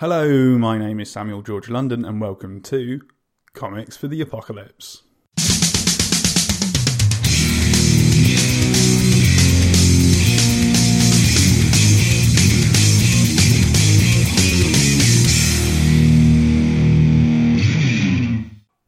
[0.00, 3.00] Hello, my name is Samuel George London, and welcome to
[3.52, 5.02] Comics for the Apocalypse.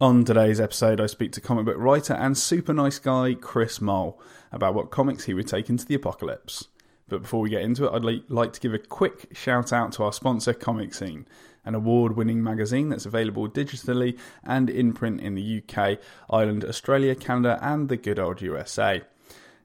[0.01, 4.23] On today's episode, I speak to comic book writer and super nice guy Chris Mole
[4.53, 6.69] about what comics he would take into the apocalypse.
[7.11, 10.05] But before we get into it, I'd like to give a quick shout out to
[10.05, 11.27] our sponsor, Comic Scene,
[11.65, 15.99] an award winning magazine that's available digitally and in print in the UK,
[16.31, 19.03] Ireland, Australia, Canada, and the good old USA.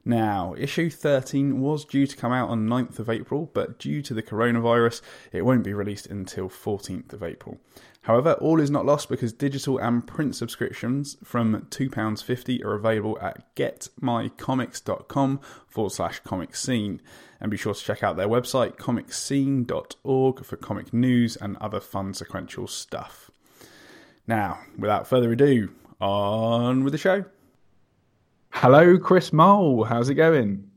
[0.04, 4.14] Now, issue 13 was due to come out on 9th of April, but due to
[4.14, 5.00] the coronavirus,
[5.32, 7.58] it won't be released until 14th of April.
[8.06, 13.52] However, all is not lost because digital and print subscriptions from £2.50 are available at
[13.56, 17.02] getmycomics.com forward slash comic scene.
[17.40, 22.14] And be sure to check out their website, comicscene.org, for comic news and other fun
[22.14, 23.28] sequential stuff.
[24.28, 25.70] Now, without further ado,
[26.00, 27.24] on with the show.
[28.50, 29.82] Hello, Chris Mole.
[29.82, 30.70] How's it going?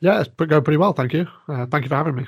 [0.00, 1.28] Yeah, it's going pretty well, thank you.
[1.48, 2.26] Uh, thank you for having me.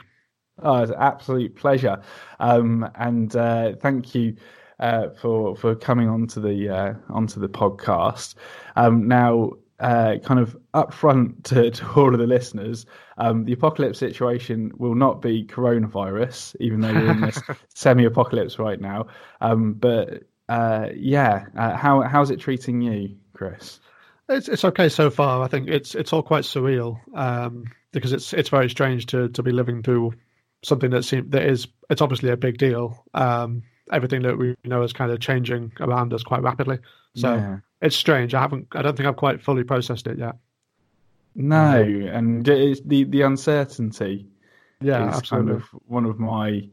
[0.62, 2.00] Oh, it's an absolute pleasure.
[2.40, 4.36] Um, and uh, thank you
[4.80, 8.34] uh, for for coming onto the uh, onto the podcast.
[8.74, 12.86] Um, now, uh, kind of upfront to, to all of the listeners,
[13.18, 17.40] um, the apocalypse situation will not be coronavirus, even though we're in this
[17.74, 19.06] semi-apocalypse right now.
[19.40, 23.80] Um, but uh, yeah, uh, how how's it treating you, Chris?
[24.28, 25.42] It's it's okay so far.
[25.42, 29.42] I think it's it's all quite surreal um, because it's it's very strange to to
[29.42, 30.12] be living through
[30.62, 33.04] something that seems that is it's obviously a big deal.
[33.14, 33.62] Um,
[33.92, 36.78] everything that we know is kind of changing around us quite rapidly.
[37.14, 37.58] So yeah.
[37.80, 38.34] it's strange.
[38.34, 38.68] I haven't.
[38.72, 40.36] I don't think I've quite fully processed it yet.
[41.34, 44.26] No, and it's the the uncertainty.
[44.80, 45.52] Yeah, is absolutely.
[45.52, 46.68] kind of one of my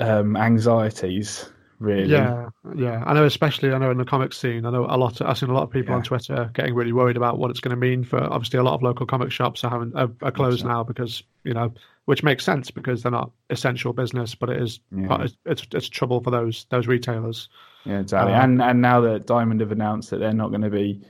[0.00, 1.50] um, anxieties.
[1.78, 2.12] Really.
[2.12, 3.02] Yeah, yeah.
[3.04, 4.66] I know, especially I know in the comic scene.
[4.66, 5.20] I know a lot.
[5.20, 5.96] I've seen a lot of people yeah.
[5.96, 8.22] on Twitter getting really worried about what it's going to mean for.
[8.22, 11.54] Obviously, a lot of local comic shops are having are, are closed now because you
[11.54, 11.74] know
[12.06, 15.26] which makes sense because they're not essential business, but it is yeah.
[15.46, 17.48] it's it's trouble for those those retailers.
[17.84, 18.32] Yeah, exactly.
[18.32, 21.00] Um, and and now that Diamond have announced that they're not going to be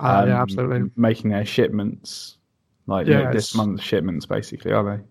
[0.00, 2.38] um, uh, yeah, absolutely making their shipments
[2.86, 5.02] like yeah, this month's shipments, basically, are they?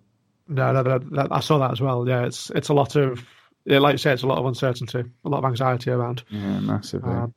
[0.48, 2.08] No, no, that, that, I saw that as well.
[2.08, 3.26] Yeah, it's it's a lot of
[3.66, 6.24] yeah, like you say, it's a lot of uncertainty, a lot of anxiety around.
[6.30, 7.14] Yeah, massively.
[7.14, 7.34] Um,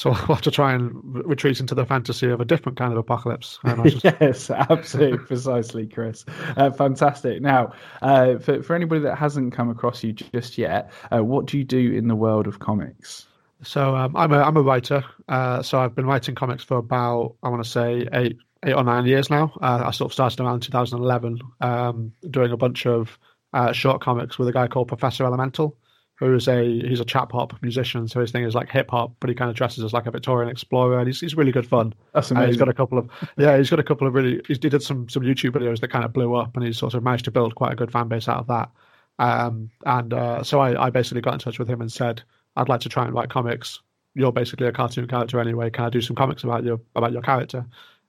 [0.00, 2.98] so we'll have to try and retreat into the fantasy of a different kind of
[2.98, 3.58] apocalypse.
[4.02, 6.24] yes, absolutely, precisely, Chris.
[6.56, 7.42] Uh, fantastic.
[7.42, 11.58] Now, uh, for for anybody that hasn't come across you just yet, uh, what do
[11.58, 13.26] you do in the world of comics?
[13.62, 15.04] So um, I'm a I'm a writer.
[15.28, 18.84] Uh, so I've been writing comics for about I want to say eight eight or
[18.84, 19.52] nine years now.
[19.60, 23.18] Uh, I sort of started around 2011, um, doing a bunch of
[23.52, 25.76] uh, short comics with a guy called Professor Elemental
[26.20, 29.30] who's a he's a chap hop musician, so his thing is like hip hop, but
[29.30, 31.94] he kind of dresses as like a Victorian explorer, and he's he's really good fun.
[32.12, 32.48] That's amazing.
[32.48, 35.08] he's got a couple of yeah, he's got a couple of really he did some
[35.08, 37.54] some YouTube videos that kind of blew up, and he's sort of managed to build
[37.54, 38.70] quite a good fan base out of that.
[39.18, 42.22] Um, and uh, so I, I basically got in touch with him and said,
[42.56, 43.80] I'd like to try and write comics.
[44.14, 45.70] You're basically a cartoon character anyway.
[45.70, 47.64] Can I do some comics about your about your character?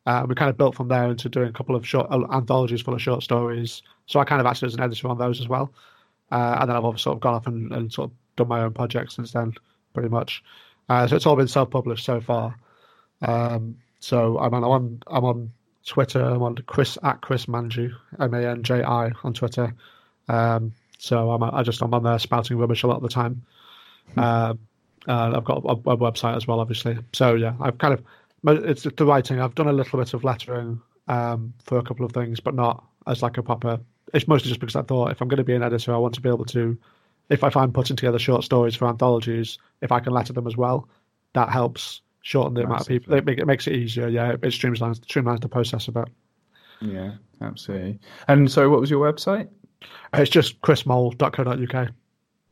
[0.06, 2.82] Uh, we kind of built from there into doing a couple of short uh, anthologies
[2.82, 3.84] full of short stories.
[4.08, 5.74] So I kind of acted as an editor on those as well.
[6.32, 8.74] Uh, and then I've sort of gone off and, and, sort of done my own
[8.74, 9.54] projects since then,
[9.94, 10.44] pretty much.
[10.88, 12.56] Uh, so it's all been self-published so far.
[13.22, 15.52] Um, so I'm on, I'm on I'm on
[15.86, 16.22] Twitter.
[16.22, 19.74] I'm on Chris at Chris Manji M A N J I on Twitter.
[20.28, 23.44] Um, so I'm I just I'm on there spouting rubbish a lot of the time.
[24.18, 24.60] Um,
[25.08, 26.98] uh, I've got a, a, website as well, obviously.
[27.14, 28.04] So yeah, I've kind of
[28.66, 29.40] it's the writing.
[29.40, 32.84] I've done a little bit of lettering um, for a couple of things, but not
[33.08, 33.80] as like a proper.
[34.14, 36.14] It's mostly just because I thought if I'm going to be an editor, I want
[36.16, 36.78] to be able to
[37.30, 40.58] if I find putting together short stories for anthologies, if I can letter them as
[40.58, 40.88] well,
[41.34, 43.14] that helps shorten the amount of people.
[43.14, 44.10] It, it, makes it easier.
[44.10, 46.10] Yeah, it streamlines streamlines the process a bit.
[46.82, 48.00] Yeah, absolutely.
[48.28, 49.48] And so, what was your website?
[50.14, 51.90] It's just chrismole.co.uk.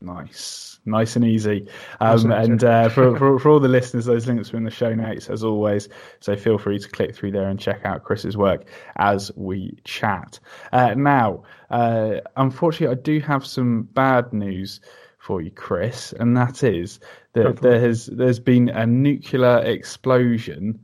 [0.02, 1.68] Nice, nice and easy.
[2.00, 4.94] Um, and uh, for, for, for all the listeners, those links are in the show
[4.94, 5.90] notes as always.
[6.22, 8.66] So feel free to click through there and check out Chris's work
[8.96, 10.40] as we chat.
[10.72, 14.80] Uh, now, uh, unfortunately, I do have some bad news
[15.18, 17.00] for you, Chris, and that is
[17.34, 20.80] that there has there's been a nuclear explosion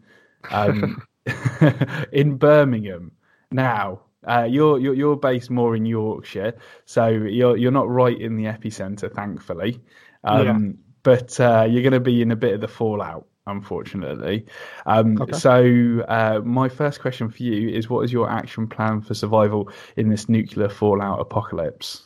[0.52, 1.02] um,
[2.12, 3.12] in Birmingham.
[3.52, 6.56] Now, uh, you're, you're you're based more in Yorkshire,
[6.86, 9.80] so you're you're not right in the epicenter, thankfully.
[10.24, 10.72] Um, yeah.
[11.04, 14.46] But uh, you're going to be in a bit of the fallout, unfortunately.
[14.88, 15.34] Um, okay.
[15.34, 19.70] So uh, my first question for you is: What is your action plan for survival
[19.98, 22.05] in this nuclear fallout apocalypse?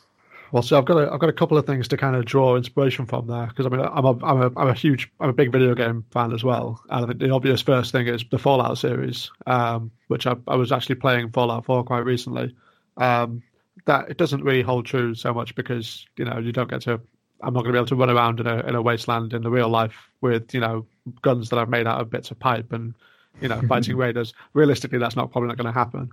[0.52, 2.56] Well, so I've got a, I've got a couple of things to kind of draw
[2.56, 5.32] inspiration from there because I mean I'm a I'm a I'm a huge I'm a
[5.32, 8.38] big video game fan as well, and I think the obvious first thing is the
[8.38, 12.54] Fallout series, um, which I, I was actually playing Fallout 4 quite recently.
[12.96, 13.42] Um,
[13.86, 17.00] that it doesn't really hold true so much because you know you don't get to
[17.42, 19.42] I'm not going to be able to run around in a in a wasteland in
[19.42, 20.86] the real life with you know
[21.22, 22.94] guns that I've made out of bits of pipe and
[23.40, 24.34] you know fighting raiders.
[24.52, 26.10] Realistically, that's not probably not going to happen.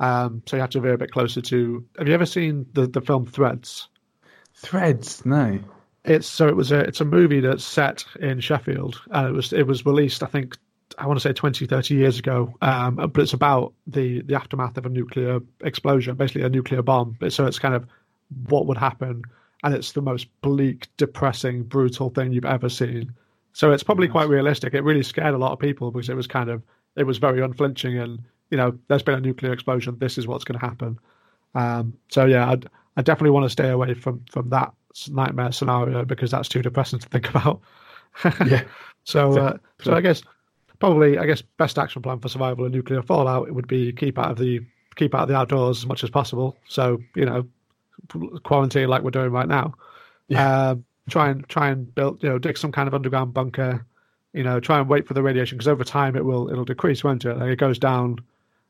[0.00, 1.84] Um, so you have to veer a bit closer to.
[1.98, 3.88] Have you ever seen the the film Threads?
[4.54, 5.58] Threads, no.
[6.04, 9.52] It's so it was a it's a movie that's set in Sheffield and it was
[9.52, 10.56] it was released I think
[10.98, 14.76] I want to say 20 30 years ago um, but it's about the the aftermath
[14.76, 17.86] of a nuclear explosion basically a nuclear bomb so it's kind of
[18.48, 19.22] what would happen
[19.62, 23.12] and it's the most bleak depressing brutal thing you've ever seen
[23.54, 26.26] so it's probably quite realistic it really scared a lot of people because it was
[26.26, 26.62] kind of
[26.96, 28.20] it was very unflinching and
[28.50, 30.98] you know there's been a nuclear explosion this is what's going to happen
[31.54, 34.72] um, so yeah I'd, I definitely want to stay away from from that
[35.08, 37.60] nightmare scenario because that's too depressing to think about.
[38.46, 38.64] Yeah.
[39.04, 40.22] so uh, so I guess
[40.78, 44.18] probably I guess best action plan for survival in nuclear fallout it would be keep
[44.18, 44.60] out of the
[44.96, 46.56] keep out of the outdoors as much as possible.
[46.68, 47.46] So you know
[48.42, 49.74] quarantine like we're doing right now.
[50.28, 50.70] Yeah.
[50.70, 53.84] Um, try and try and build you know dig some kind of underground bunker.
[54.32, 57.02] You know try and wait for the radiation because over time it will it'll decrease,
[57.02, 57.36] won't it?
[57.36, 58.20] Like it goes down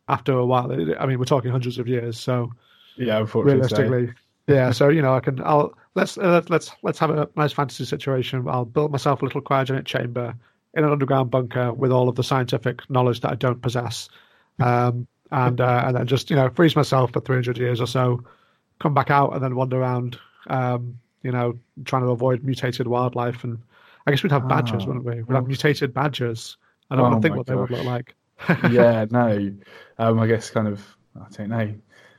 [0.08, 0.70] after a while.
[0.98, 2.52] I mean we're talking hundreds of years, so
[2.96, 4.12] Yeah, realistically.
[4.46, 5.40] Yeah, so you know, I can.
[5.42, 8.46] I'll let's uh, let's let's have a nice fantasy situation.
[8.48, 10.34] I'll build myself a little cryogenic chamber
[10.74, 14.08] in an underground bunker with all of the scientific knowledge that I don't possess,
[14.60, 17.86] um, and uh, and then just you know freeze myself for three hundred years or
[17.86, 18.22] so,
[18.80, 20.18] come back out and then wander around,
[20.48, 23.44] um, you know, trying to avoid mutated wildlife.
[23.44, 23.58] And
[24.06, 24.88] I guess we'd have badgers, Oh.
[24.88, 25.22] wouldn't we?
[25.22, 26.58] We'd have mutated badgers.
[26.90, 28.14] I don't Oh want to think what they would look like.
[28.70, 29.52] Yeah, no.
[29.98, 30.80] Um, I guess kind of,
[31.16, 31.74] I don't know,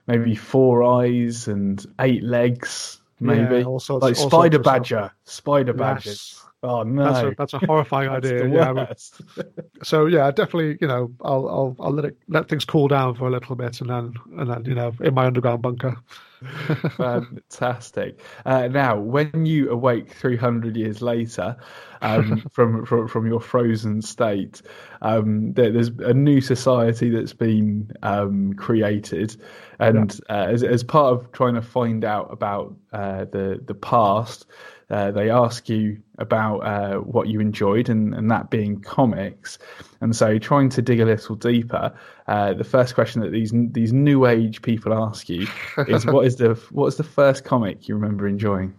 [0.08, 3.58] maybe four eyes and eight legs, maybe.
[3.58, 4.74] Yeah, all sorts- like all spider of stuff.
[4.76, 6.06] badger, spider badgers.
[6.06, 6.45] Yes.
[6.66, 8.48] Oh no, That's a that's a horrifying That's idea.
[8.48, 9.22] Yeah, I mean, worst.
[9.84, 13.28] so yeah, definitely, you know, I'll I'll I'll let it let things cool down for
[13.28, 15.96] a little bit, and then and then you know, in my underground bunker.
[16.98, 18.20] Fantastic.
[18.46, 21.56] Uh, now, when you awake 300 years later
[22.02, 24.62] um, from, from from your frozen state,
[25.02, 29.38] um, there, there's a new society that's been um, created,
[29.80, 34.46] and uh, as, as part of trying to find out about uh, the the past,
[34.90, 39.58] uh, they ask you about uh, what you enjoyed, and, and that being comics.
[40.02, 41.94] And so, trying to dig a little deeper,
[42.28, 45.48] uh, the first question that these these new age people ask you
[45.88, 48.76] is, "What is the what is the first comic you remember enjoying?"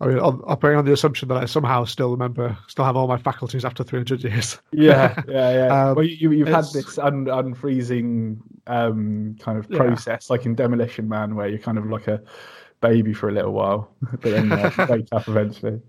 [0.00, 3.06] I mean, I'm operating on the assumption that I somehow still remember, still have all
[3.06, 4.58] my faculties after 300 years.
[4.72, 5.66] Yeah, yeah, yeah.
[5.90, 9.76] Um, well, you, you've had this un, unfreezing um, kind of Yeah.
[9.78, 12.20] process, like in Demolition Man, where you're kind of like a
[12.82, 15.80] baby for a little while, but then uh, wake up eventually.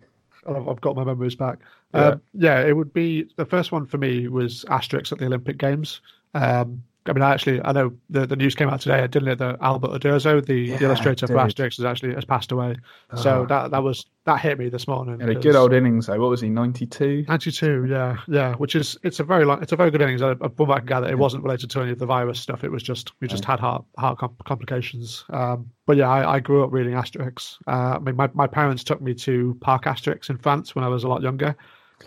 [0.48, 1.60] I've, got my memories back.
[1.94, 2.08] Yeah.
[2.08, 5.58] Um, yeah, it would be the first one for me was Asterix at the Olympic
[5.58, 6.02] Games.
[6.34, 9.28] Um, I mean, I actually, I know the, the news came out today, I didn't
[9.28, 9.38] it?
[9.40, 11.34] That Albert Uderzo, the, Yeah, the illustrator for.
[11.36, 12.78] Asterix, has actually has passed away.
[13.18, 13.46] So Oh.
[13.48, 15.22] that that was that hit me this morning.
[15.22, 16.18] And a good old innings, though.
[16.20, 16.50] What was he?
[16.50, 17.26] Ninety-two.
[17.28, 18.56] 92, yeah, yeah.
[18.56, 20.22] Which is it's a very long, it's a very good innings.
[20.22, 22.64] I, from what I can gather, it wasn't related to any of the virus stuff.
[22.64, 25.26] It was just we just had heart heart com- complications.
[25.30, 27.58] Um, but yeah, I, I grew up reading Asterix.
[27.68, 30.88] Uh, I mean, my, my parents took me to Parc Asterix in France when I
[30.88, 31.56] was a lot younger,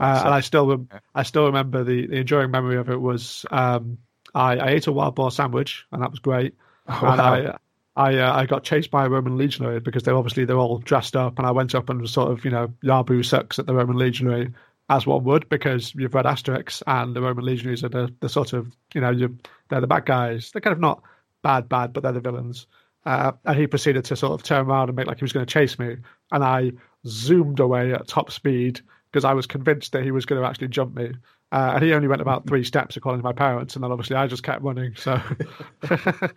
[0.00, 3.44] uh, and I still rem- I still remember the, the enduring memory of it was
[3.50, 3.98] um,
[4.36, 6.54] I, I ate a wild boar sandwich and that was great,
[6.86, 7.34] and wow.
[7.34, 7.56] I.
[7.98, 11.16] I uh, I got chased by a Roman legionary because they obviously they're all dressed
[11.16, 13.72] up, and I went up and was sort of you know Yabu sucks at the
[13.72, 14.52] Roman legionary
[14.88, 18.52] as one would because you've read Asterix and the Roman legionaries are the, the sort
[18.52, 19.38] of you know you
[19.68, 20.50] they're the bad guys.
[20.50, 21.02] They're kind of not
[21.42, 22.66] bad bad, but they're the villains.
[23.06, 25.46] Uh, and he proceeded to sort of turn around and make like he was going
[25.46, 25.96] to chase me,
[26.32, 26.72] and I
[27.06, 30.68] zoomed away at top speed because I was convinced that he was going to actually
[30.68, 31.12] jump me.
[31.52, 34.16] Uh, and he only went about three steps according to my parents, and then obviously
[34.16, 34.94] I just kept running.
[34.96, 35.20] So.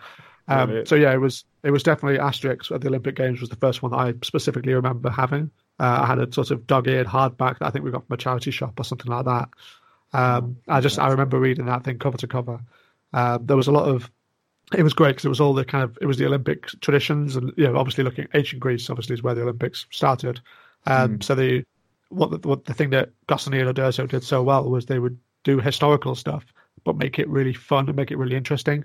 [0.49, 3.55] Um, so yeah, it was it was definitely Asterix at the Olympic Games was the
[3.55, 5.51] first one that I specifically remember having.
[5.79, 8.17] Uh, I had a sort of dog-eared hardback that I think we got from a
[8.17, 9.49] charity shop or something like that.
[10.11, 12.59] Um, I just I remember reading that thing cover to cover.
[13.13, 14.09] Um, there was a lot of
[14.75, 17.35] it was great because it was all the kind of it was the Olympic traditions
[17.35, 20.41] and you know obviously looking ancient Greece obviously is where the Olympics started.
[20.87, 21.63] Um, So the
[22.09, 25.17] what the, what the thing that Goscinny and Uderzo did so well was they would
[25.43, 26.45] do historical stuff
[26.83, 28.83] but make it really fun and make it really interesting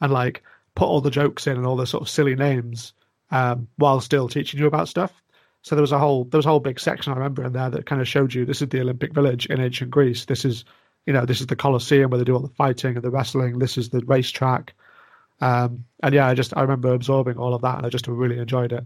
[0.00, 0.42] and like
[0.74, 2.92] put all the jokes in and all the sort of silly names
[3.30, 5.22] um, while still teaching you about stuff.
[5.62, 7.70] So there was a whole there was a whole big section I remember in there
[7.70, 10.24] that kind of showed you this is the Olympic Village in ancient Greece.
[10.24, 10.64] This is
[11.06, 13.58] you know this is the Colosseum where they do all the fighting and the wrestling.
[13.58, 14.74] This is the racetrack.
[15.40, 18.38] Um, and yeah, I just I remember absorbing all of that and I just really
[18.38, 18.84] enjoyed it.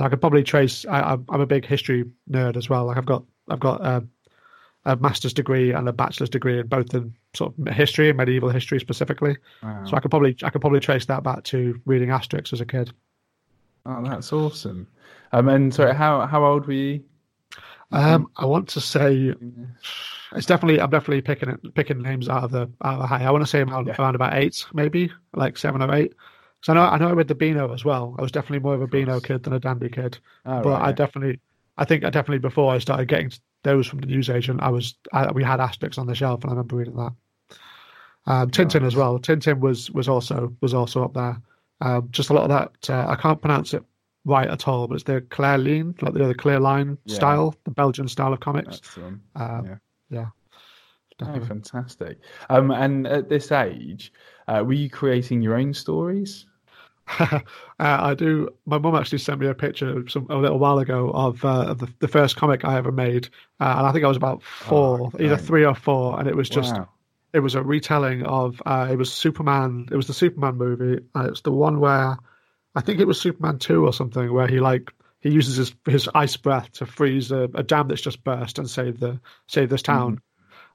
[0.00, 0.86] I could probably trace.
[0.86, 2.86] I, I'm I'm a big history nerd as well.
[2.86, 4.04] Like I've got I've got a,
[4.84, 8.48] a master's degree and a bachelor's degree in both in sort of history and medieval
[8.50, 9.36] history specifically.
[9.62, 9.84] Wow.
[9.86, 12.66] So I could probably I could probably trace that back to reading Asterix as a
[12.66, 12.92] kid.
[13.86, 14.86] Oh, that's awesome.
[15.32, 17.02] Um, and sorry, how how old were you?
[17.90, 19.34] Um, I want to say
[20.36, 23.24] it's definitely I'm definitely picking it, picking names out of the out of the high.
[23.24, 23.96] I want to say around, Yeah.
[23.98, 26.12] around about eight, maybe like seven or eight.
[26.60, 28.14] Because I know I know I read the Beano as well.
[28.18, 30.18] I was definitely more of a Beano kid than a Dandy kid.
[30.44, 30.92] Oh, but right, I yeah.
[30.92, 31.40] definitely,
[31.76, 33.30] I think I definitely before I started getting
[33.62, 36.54] those from the newsagent, I was I, we had Asterix on the shelf, and I
[36.54, 37.12] remember reading that.
[38.26, 39.18] Um, Tintin as well.
[39.18, 41.40] Tintin was was also was also up there.
[41.80, 42.90] Um, just a lot of that.
[42.90, 43.84] Uh, I can't pronounce it
[44.24, 47.14] right at all, but it's the Claire Lean, like the other Clear Line Yeah.
[47.14, 48.80] style, the Belgian style of comics.
[48.80, 49.20] That's the one.
[49.36, 49.76] Um, yeah.
[50.10, 50.26] yeah.
[51.20, 52.18] Oh, fantastic.
[52.48, 54.12] Um, and at this age,
[54.46, 56.46] uh, were you creating your own stories?
[57.20, 57.40] uh,
[57.78, 58.50] I do.
[58.66, 61.78] My mum actually sent me a picture some, a little while ago of, uh, of
[61.78, 63.28] the, the first comic I ever made,
[63.60, 66.36] uh, and I think I was about four, Oh, either three or four, and it
[66.36, 66.88] was just wow.
[67.32, 69.88] it was a retelling of uh, it was Superman.
[69.90, 72.18] It was the Superman movie, and it's the one where
[72.74, 76.08] I think it was Superman two or something, where he like he uses his his
[76.14, 79.82] ice breath to freeze a, a dam that's just burst and save the save this
[79.82, 80.20] town.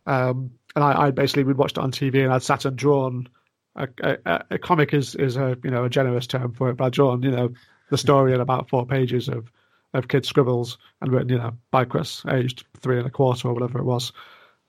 [0.06, 3.30] Um, and I, I basically we'd watched it on TV, and I'd sat and drawn.
[3.76, 6.86] A, a, a comic is is a you know a generous term for it, but
[6.86, 7.54] I'd drawn you know
[7.90, 9.52] the story in about four pages of
[9.94, 13.54] of kids' scribbles and written you know by Chris, aged three and a quarter or
[13.54, 14.12] whatever it was.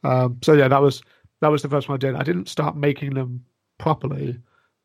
[0.02, 1.02] Um, so yeah, that was
[1.40, 2.14] that was the first one I did.
[2.14, 3.44] I didn't start making them
[3.78, 4.38] properly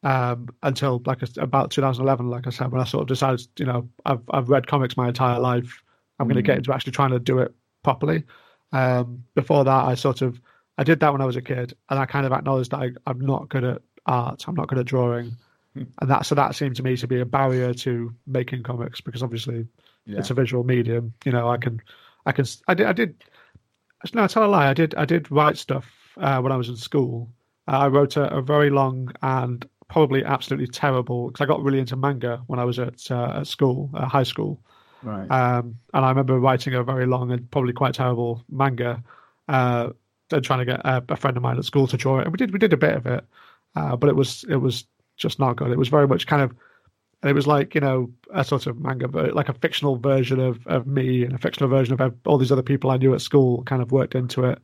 [0.04, 2.30] um, until like about 2011.
[2.30, 5.08] Like I said, when I sort of decided, you know, I've I've read comics my
[5.08, 5.84] entire life.
[6.20, 8.24] I'm going to get into actually trying to do it properly.
[8.72, 10.40] Um, before that, I sort of
[10.78, 12.92] I did that when I was a kid, and I kind of acknowledged that I,
[13.06, 14.46] I'm not good at art.
[14.48, 15.36] I'm not good at drawing,
[15.76, 19.24] and that so that seemed to me to be a barrier to making comics because
[19.24, 19.68] obviously
[20.06, 20.20] Yeah.
[20.20, 21.14] it's a visual medium.
[21.26, 21.82] You know, I can,
[22.26, 23.24] I can, I did, I did.
[24.14, 24.70] No, I tell a lie.
[24.70, 25.86] I did, I did write stuff
[26.18, 27.30] uh, when I was in school.
[27.68, 31.80] Uh, I wrote a, a very long and probably absolutely terrible because I got really
[31.80, 34.60] into manga when I was at uh, at school, uh, high school.
[35.04, 35.30] Right.
[35.30, 39.04] Um, and I remember writing a very long and probably quite terrible manga,
[39.48, 39.90] uh,
[40.32, 42.24] and trying to get a, a friend of mine at school to draw it.
[42.26, 43.24] And we did, we did a bit of it,
[43.76, 44.86] uh, but it was, it was
[45.18, 45.72] just not good.
[45.72, 46.52] It was very much kind of,
[47.22, 50.66] and it was like you know a sort of manga, like a fictional version of
[50.68, 53.64] of me and a fictional version of all these other people I knew at school,
[53.64, 54.60] kind of worked into it.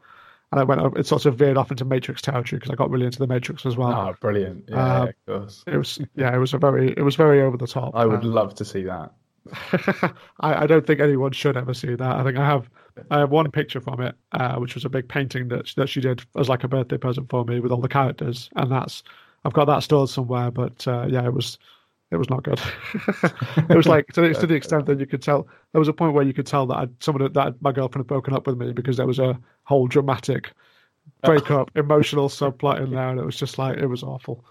[0.52, 3.08] And I went, it sort of veered off into Matrix territory because I got really
[3.08, 3.92] into the Matrix as well.
[3.92, 4.66] oh, brilliant.
[4.70, 5.64] Yeah, um, of course.
[5.68, 7.94] It was, yeah, it was a very, it was very over the top.
[7.96, 9.12] I would Um, love to see that.
[10.40, 12.16] I, I don't think anyone should ever see that.
[12.16, 12.70] I think I have
[13.12, 16.02] I have one picture from it, uh, which was a big painting that that she
[16.02, 19.04] did as like a birthday present for me with all the characters, and that's
[19.44, 20.52] I've got that stored somewhere.
[20.52, 21.58] But uh, yeah, it was
[22.12, 22.60] it was not good.
[23.70, 25.94] it was like to the, to the extent that you could tell there was a
[25.94, 28.58] point where you could tell that I'd, someone that my girlfriend had broken up with
[28.58, 30.52] me because there was a whole dramatic
[31.24, 34.46] breakup, emotional subplot in there, and it was just like it was awful.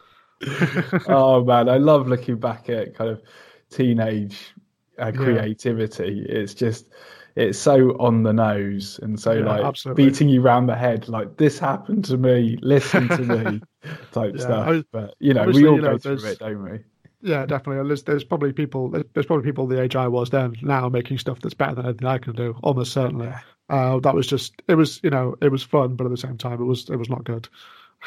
[1.08, 3.22] oh man, I love looking back at kind of
[3.70, 4.53] teenage
[4.98, 6.24] uh, creativity.
[6.28, 6.92] It's just
[7.36, 10.04] it's so on the nose and so Yeah, like absolutely.
[10.06, 11.08] beating you round the head.
[11.08, 12.58] Like this happened to me.
[12.62, 13.60] Listen to me,
[14.12, 14.68] type Yeah, stuff.
[14.68, 16.78] I- but you know, we all you know, go through it, don't we?
[17.22, 17.80] Yeah, definitely.
[17.80, 20.88] And there's, there's probably people there's, there's probably people the age I was then now
[20.88, 22.56] making stuff that's better than anything I can do.
[22.62, 23.26] Almost certainly.
[23.28, 23.40] Yeah.
[23.70, 26.36] Uh, that was just it was you know it was fun, but at the same
[26.36, 27.48] time it was it was not good.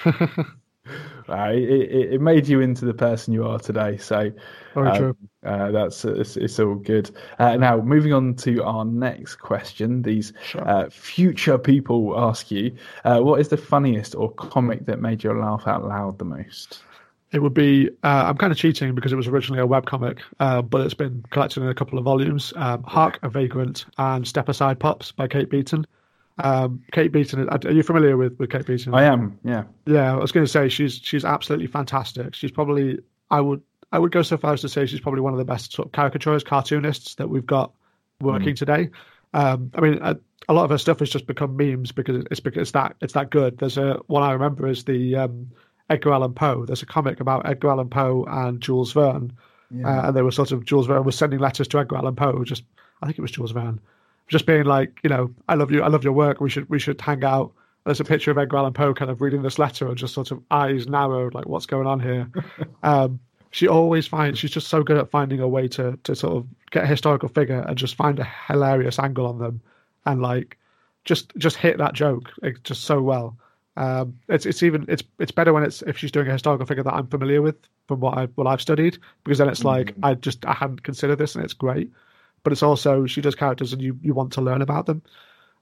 [1.29, 3.97] Uh, it, it, made you into the person you are today.
[3.97, 4.31] So
[4.73, 5.17] Very um, true.
[5.45, 7.11] Uh, that's it's, it's all good.
[7.37, 10.03] Uh, now, moving on to our next question.
[10.03, 10.65] These Sure.
[10.65, 15.33] uh, future people ask you, uh, what is the funniest or comic that made you
[15.33, 16.81] laugh out loud the most?
[17.33, 20.61] It would be uh, I'm kind of cheating because it was originally a webcomic, uh,
[20.61, 22.53] but it's been collected in a couple of volumes.
[22.55, 25.85] Um, Hark a Vagrant and Step Aside Pops by Kate Beaton.
[26.39, 28.93] Um, Kate Beaton, are you familiar with, with Kate Beaton?
[28.93, 29.63] I am, yeah.
[29.85, 32.35] Yeah, I was going to say she's she's absolutely fantastic.
[32.35, 32.99] She's probably
[33.31, 35.45] I would I would go so far as to say she's probably one of the
[35.45, 37.71] best sort of caricaturists, cartoonists that we've got
[38.21, 38.89] working today.
[39.33, 40.17] Um, I mean, a,
[40.49, 43.13] a lot of her stuff has just become memes because it's because it's that it's
[43.13, 43.57] that good.
[43.57, 45.49] There's a one I remember is the um,
[45.89, 46.65] Edgar Allan Poe.
[46.65, 49.33] There's a comic about Edgar Allan Poe and Jules Verne,
[49.83, 52.43] uh, and they were sort of Jules Verne was sending letters to Edgar Allan Poe.
[52.43, 52.63] Just
[53.01, 53.79] I think it was Jules Verne,
[54.27, 56.41] just being like, you know, I love you, I love your work.
[56.41, 57.53] We should we should hang out.
[57.85, 60.31] There's a picture of Edgar Allan Poe kind of reading this letter and just sort
[60.31, 62.29] of eyes narrowed, like what's going on here.
[62.83, 63.19] um,
[63.51, 66.47] she always finds she's just so good at finding a way to to sort of
[66.71, 69.61] get a historical figure and just find a hilarious angle on them,
[70.05, 70.57] and like
[71.05, 73.37] just just hit that joke like, just so well.
[73.77, 76.83] Um, it's it's even it's it's better when it's if she's doing a historical figure
[76.83, 77.55] that I'm familiar with
[77.87, 81.17] from what I what I've studied because then it's like I just I hadn't considered
[81.17, 81.91] this and it's great.
[82.47, 85.01] But it's also she does characters and you you want to learn about them.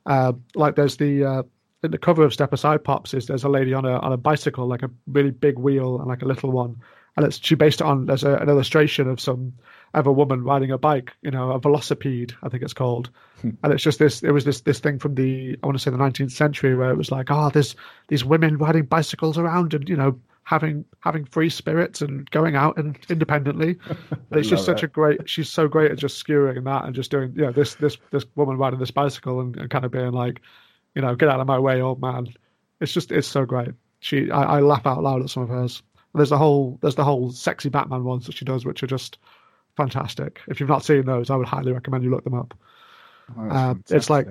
[0.06, 1.42] Uh, like there's the uh,
[1.82, 4.18] in the cover of Step Aside Pops is there's a lady on a on a
[4.18, 6.80] bicycle like a really big wheel and like a little one,
[7.18, 9.54] and it's she based it on there's a, an illustration of some
[9.96, 13.10] of a woman riding a bike, you know, a velocipede, I think it's called.
[13.42, 13.52] Hmm.
[13.64, 15.90] and it's just this, it was this, this thing from the, I want to say
[15.90, 17.78] the 19th century where it was like, oh, there's
[18.10, 22.78] these women riding bicycles around and, you know, having, having free spirits and going out
[22.78, 23.78] and independently.
[24.12, 24.86] And it's just such it.
[24.86, 27.76] a great, she's so great at just skewering that and just doing, you know, this,
[27.76, 30.42] this, this woman riding this bicycle and, and kind of being like,
[30.96, 32.28] you know, get out of my way, old man.
[32.80, 33.74] It's just, it's so great.
[34.00, 35.84] She, I, I laugh out loud at some of hers.
[36.14, 39.18] There's the whole, there's the whole sexy Batman ones that she does, which are just,
[39.76, 40.40] fantastic.
[40.48, 42.54] If you've not seen those, I would highly recommend you look them up.
[43.38, 44.28] Oh, Uh, it's like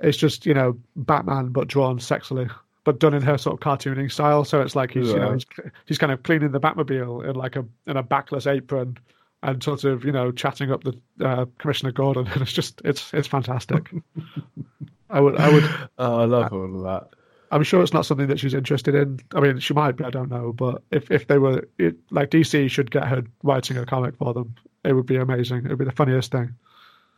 [0.00, 2.50] it's just you know Batman but drawn sexily,
[2.88, 4.46] but done in her sort of cartooning style.
[4.46, 5.44] So it's like he's you know he's,
[5.84, 8.96] he's kind of cleaning the Batmobile in like a in a backless apron
[9.42, 13.12] and sort of you know chatting up the uh, Commissioner Gordon, and it's just it's
[13.12, 13.90] it's fantastic.
[15.10, 15.64] I would I would
[15.98, 17.10] oh, I love all of that.
[17.50, 19.20] I'm sure it's not something that she's interested in.
[19.34, 20.04] I mean, she might be.
[20.04, 20.54] I don't know.
[20.54, 24.32] But if if they were it, like DC should get her writing a comic for
[24.32, 25.66] them, it would be amazing.
[25.66, 26.54] It would be the funniest thing.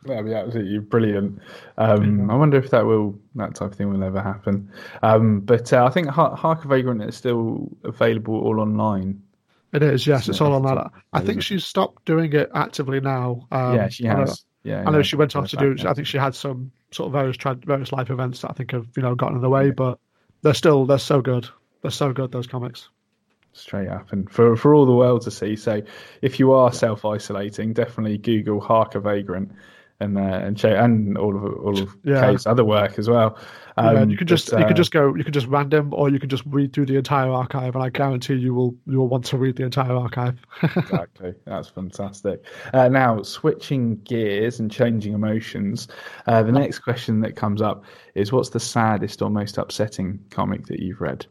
[0.03, 1.39] That'd be absolutely brilliant.
[1.77, 4.71] Um, I wonder if that will that type of thing will ever happen.
[5.03, 9.21] Um, but uh, I think Har- Hark a Vagrant is still available all online.
[9.73, 10.27] It is, yes.
[10.27, 10.91] It's all on that's that.
[11.13, 13.47] I think she's stopped doing it actively now.
[13.51, 14.43] Um, yeah, she I know- has.
[14.63, 15.03] Yeah, I know yeah.
[15.03, 15.75] she went off to Back do.
[15.75, 15.87] then.
[15.87, 18.85] I think she had some sort of various various life events that I think have
[18.95, 19.97] you know gotten in the way, but
[20.43, 21.47] they're still they're so good.
[21.81, 22.89] They're so good those comics.
[23.53, 25.55] straight up and for for all the world to see.
[25.55, 25.81] So
[26.21, 29.51] if you are self isolating, definitely Google Hark a Vagrant
[30.01, 32.21] and uh, and check and all of all of Yeah.
[32.21, 33.37] Kate's other work as well.
[33.77, 35.93] Yeah, Um, you could just but, you uh, could just go you could just random
[35.93, 38.97] or you could just read through the entire archive, and I guarantee you will you
[38.97, 40.39] will want to read the entire archive.
[40.75, 41.33] exactly.
[41.45, 42.43] That's fantastic.
[42.73, 45.87] Uh, now, switching gears and changing emotions,
[46.27, 50.65] uh, the next question that comes up is what's the saddest or most upsetting comic
[50.67, 51.25] that you've read?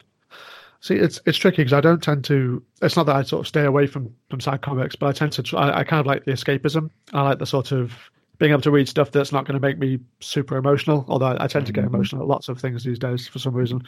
[0.82, 2.62] See, it's it's tricky because I don't tend to.
[2.80, 5.32] It's not that I sort of stay away from from sad comics, but I tend
[5.32, 5.56] to.
[5.58, 6.88] I, I kind of like the escapism.
[7.12, 7.92] I like the sort of
[8.40, 11.04] being able to read stuff that's not going to make me super emotional.
[11.08, 13.82] Although I, tend to get emotional at lots of things these days for some reason.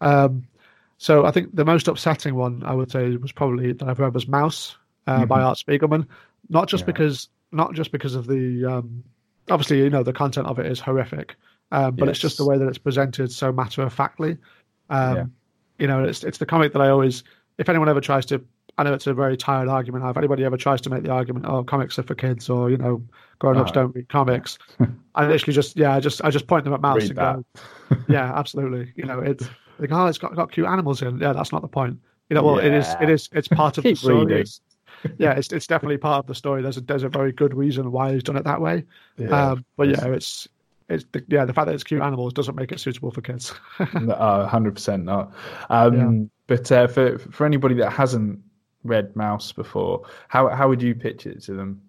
[0.00, 0.48] Um,
[0.96, 4.14] so I think the most upsetting one I would say was probably that I've read
[4.14, 4.74] was Maus
[5.06, 6.06] uh, by Art Spiegelman.
[6.48, 6.86] Not just Yeah.
[6.86, 9.04] because not just because of the um,
[9.50, 11.36] obviously you know the content of it is horrific,
[11.70, 14.38] um, but it's just the way that it's presented so matter of factly.
[14.88, 15.24] Um, Yeah.
[15.80, 17.22] You know, it's it's the comic that I always.
[17.58, 18.42] If anyone ever tries to,
[18.78, 20.04] I know it's a very tired argument.
[20.06, 22.76] If anybody ever tries to make the argument, "Oh, comics are for kids," or you
[22.78, 23.02] know,
[23.40, 23.74] grown-ups Oh.
[23.74, 24.56] don't read comics,
[25.14, 27.44] I literally just yeah, I just I just point them at Maus Read and that.
[27.90, 28.92] go, yeah, absolutely.
[28.96, 29.44] You know, it's
[29.78, 31.18] like oh, it's got got cute animals in.
[31.18, 31.98] Yeah, that's not the point.
[32.30, 33.02] You know, well, it is Yeah.
[33.02, 34.14] it is it's part of the story.
[34.20, 34.38] reading.
[34.38, 34.60] It's-
[35.18, 36.60] yeah, it's it's definitely part of the story.
[36.60, 38.84] There's a there's a very good reason why he's done it that way.
[39.16, 40.48] Yeah, um, but yeah, it's
[40.88, 43.50] it's the, yeah the fact that it's cute animals doesn't make it suitable for kids.
[43.76, 45.32] Hundred percent not.
[45.70, 48.40] Um, But uh, for for anybody that hasn't
[48.88, 51.80] read Maus before, how how would you pitch it to them?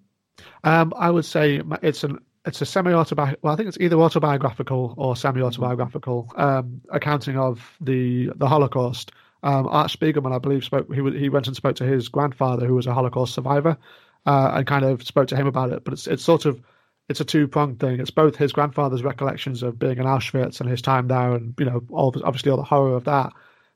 [0.63, 3.39] Um, I would say it's an it's a semi autobiographical.
[3.43, 9.11] Well, I think it's either autobiographical or semi autobiographical um, accounting of the the Holocaust.
[9.41, 10.93] Um, Art Spiegelman, I believe, spoke.
[10.93, 13.77] He he went and spoke to his grandfather, who was a Holocaust survivor,
[14.25, 15.83] uh, and kind of spoke to him about it.
[15.83, 16.61] But it's it's sort of
[17.09, 17.99] it's a two pronged thing.
[17.99, 21.65] It's both his grandfather's recollections of being in Auschwitz and his time there, and you
[21.65, 23.31] know, all obviously all the horror of that,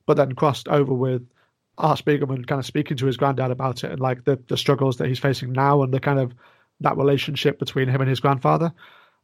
[0.06, 1.26] but then crossed over with
[1.78, 4.98] Art Spiegelman kind of speaking to his granddad about it and like the, the struggles
[4.98, 6.34] that he's facing now and the kind of
[6.82, 8.74] that relationship between him and his grandfather.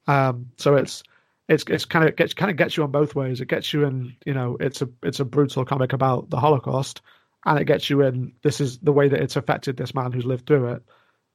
[0.07, 1.03] Um, so it's
[1.47, 3.41] it's it's kind of gets kind of gets you on both ways.
[3.41, 7.01] It gets you in, you know, it's a it's a brutal comic about the Holocaust,
[7.45, 8.33] and it gets you in.
[8.43, 10.83] This is the way that it's affected this man who's lived through it,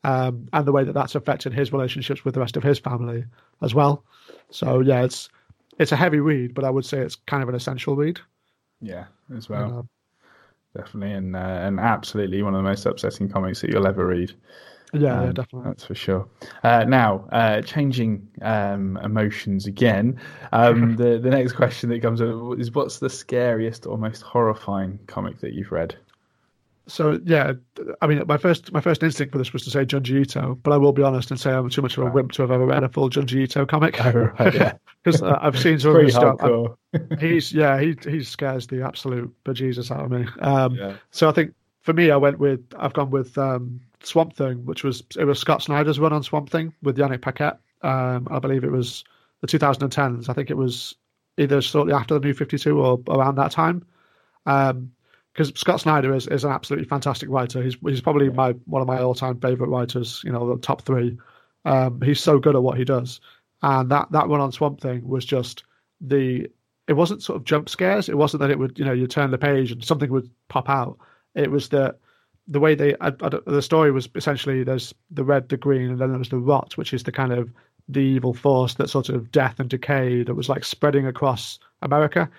[0.02, 3.24] um, and the way that that's affected his relationships with the rest of his family
[3.62, 4.04] as well.
[4.50, 5.28] So yeah, it's
[5.78, 8.20] it's a heavy read, but I would say it's kind of an essential read.
[8.80, 9.88] Yeah, as well, Um,
[10.76, 14.34] definitely, and uh, and absolutely one of the most upsetting comics that you'll ever read.
[14.92, 15.70] yeah, yeah, Um, definitely.
[15.70, 16.28] That's for sure.
[16.64, 20.20] Uh, now, uh, changing um, emotions again.
[20.52, 25.00] Um, the the next question that comes up is, what's the scariest or most horrifying
[25.08, 25.96] comic that you've read?
[26.86, 27.52] So yeah,
[28.02, 30.72] I mean, my first my first instinct for this was to say Junji Ito, but
[30.72, 32.66] I will be honest and say I'm too much of a wimp to have ever
[32.66, 34.74] read a full Junji Ito comic right, yeah.
[35.02, 36.38] because uh, I've seen some of his stuff.
[37.20, 40.26] He's yeah, he he scares the absolute bejesus out of me.
[40.40, 40.96] Um, Yeah.
[41.10, 44.84] So I think for me, I went with I've gone with um, Swamp Thing, which
[44.84, 47.58] was it was Scott Snyder's run on Swamp Thing with Yanick Paquette.
[47.82, 49.04] Um, I believe it was
[49.40, 50.28] the 2010s.
[50.28, 50.94] I think it was
[51.36, 53.84] either shortly after the New 52 or around that time.
[54.46, 54.92] Um,
[55.34, 57.62] because Scott Snyder is, is an absolutely fantastic writer.
[57.62, 60.22] He's he's probably my one of my all time favorite writers.
[60.24, 61.18] You know, the top three.
[61.64, 63.20] Um, he's so good at what he does,
[63.62, 65.64] and that that run on Swamp Thing was just
[66.00, 66.48] the.
[66.86, 68.08] It wasn't sort of jump scares.
[68.10, 70.68] It wasn't that it would you know you turn the page and something would pop
[70.68, 70.98] out.
[71.34, 71.98] It was that
[72.46, 75.98] the way they I, I, the story was essentially there's the red, the green, and
[75.98, 77.50] then there was the rot, which is the kind of
[77.88, 82.30] the evil force that sort of death and decay that was like spreading across America,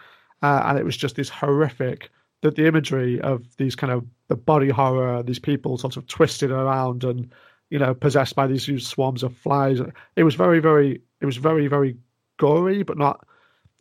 [0.44, 2.10] uh, and it was just this horrific
[2.52, 7.04] the imagery of these kind of the body horror, these people sort of twisted around
[7.04, 7.32] and
[7.70, 9.80] you know possessed by these huge swarms of flies.
[10.16, 11.98] It was very, very, it was very, very
[12.38, 13.26] gory, but not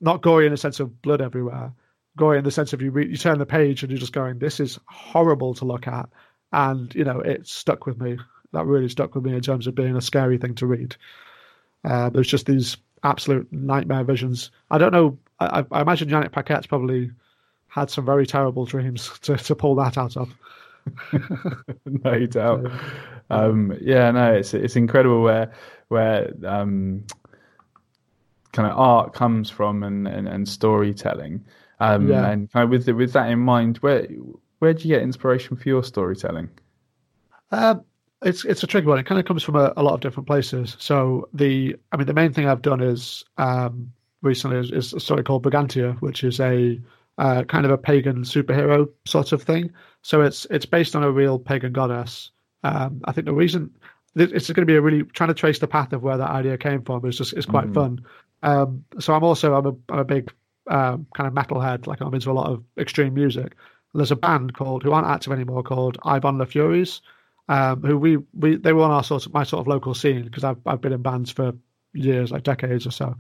[0.01, 1.73] not gory in the sense of blood everywhere.
[2.17, 4.39] Gory in the sense of you re- you turn the page and you're just going,
[4.39, 6.09] this is horrible to look at,
[6.53, 8.19] and you know it stuck with me.
[8.53, 10.97] That really stuck with me in terms of being a scary thing to read.
[11.85, 14.51] Uh, there's just these absolute nightmare visions.
[14.71, 15.19] I don't know.
[15.41, 17.11] I, I imagine Yanick Paquette's probably
[17.75, 20.33] had some very terrible dreams to, to pull that out of.
[21.85, 22.71] no doubt.
[23.31, 25.53] Um, yeah, no, it's it's incredible where
[25.89, 27.05] where um,
[28.53, 31.45] kind of art comes from and, and, and storytelling.
[31.81, 32.29] Um, yeah.
[32.29, 34.07] And kind of with with that in mind, where
[34.61, 36.51] where do you get inspiration for your storytelling?
[37.51, 37.83] Um,
[38.23, 38.99] it's it's a tricky one.
[38.99, 40.77] It kind of comes from a, a, lot of different places.
[40.79, 45.01] So the I mean the main thing I've done is um, recently is, is, a
[45.01, 46.79] story called Brigantia, which is a
[47.19, 49.71] uh, kind of a pagan superhero sort of thing.
[50.03, 52.31] So it's it's based on a real pagan goddess.
[52.63, 53.71] Um, I think the reason
[54.17, 56.57] it's going to be a really trying to trace the path of where that idea
[56.57, 57.75] came from is just is quite mm.
[57.75, 58.05] fun.
[58.43, 60.33] Um, so I'm also I'm a I'm a big
[60.69, 61.87] um, kind of metalhead.
[61.87, 63.55] Like I'm into a lot of extreme music.
[63.93, 67.01] And there's a band called who aren't active anymore called Eibon La Furies,
[67.49, 70.25] um, who we we they were on our sort of my sort of local scene
[70.25, 71.53] because I've I've been in bands for
[71.93, 73.17] years, like decades or so,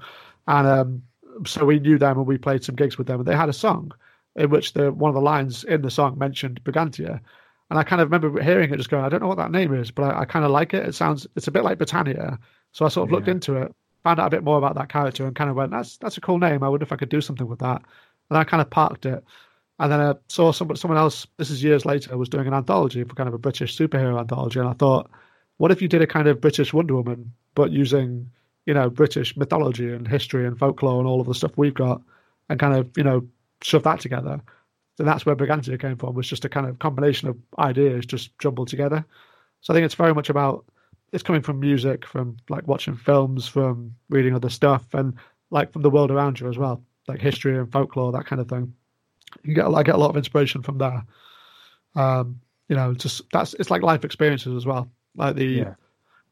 [0.46, 1.02] and um,
[1.46, 3.20] so we knew them and we played some gigs with them.
[3.20, 3.92] And they had a song
[4.36, 7.20] in which the one of the lines in the song mentioned Brigantia.
[7.70, 9.74] And I kind of remember hearing it, just going, I don't know what that name
[9.74, 10.86] is, but I, I kind of like it.
[10.86, 12.38] It sounds, it's a bit like Britannia.
[12.72, 13.16] So I sort of yeah.
[13.16, 15.70] looked into it, found out a bit more about that character, and kind of went,
[15.70, 16.62] that's that's a cool name.
[16.62, 17.82] I wonder if I could do something with that.
[18.30, 19.24] And I kind of parked it.
[19.78, 23.02] And then I saw some, someone else, this is years later, was doing an anthology
[23.02, 24.60] for kind of a British superhero anthology.
[24.60, 25.10] And I thought,
[25.56, 28.30] what if you did a kind of British Wonder Woman, but using
[28.66, 32.00] you know, British mythology and history and folklore and all of the stuff we've got
[32.48, 33.26] and kind of, you know,
[33.62, 34.40] shove that together.
[34.98, 38.38] And that's where Brigantia came from, was just a kind of combination of ideas just
[38.38, 39.04] jumbled together.
[39.60, 40.64] So I think it's very much about
[41.12, 45.14] it's coming from music, from like watching films, from reading other stuff, and
[45.50, 48.48] like from the world around you as well, like history and folklore, that kind of
[48.48, 48.72] thing.
[49.42, 51.04] You get I get a lot of inspiration from there.
[51.96, 54.88] Um, you know, just that's it's like life experiences as well.
[55.16, 55.74] Like the yeah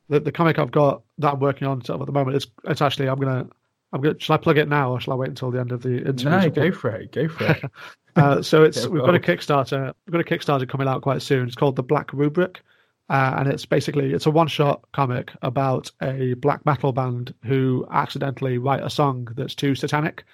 [0.08, 2.46] the, the comic I've got that I'm working on sort of at the moment, it's
[2.64, 3.46] it's actually I'm gonna
[3.92, 5.82] I'm gonna shall I plug it now or shall I wait until the end of
[5.82, 6.30] the interview?
[6.30, 7.64] No, go for it, go for it.
[8.16, 11.46] uh, so it's we've got a Kickstarter, we've got a Kickstarter coming out quite soon.
[11.46, 12.62] It's called the Black Rubric,
[13.08, 17.86] uh, and it's basically it's a one shot comic about a black metal band who
[17.90, 20.24] accidentally write a song that's too satanic,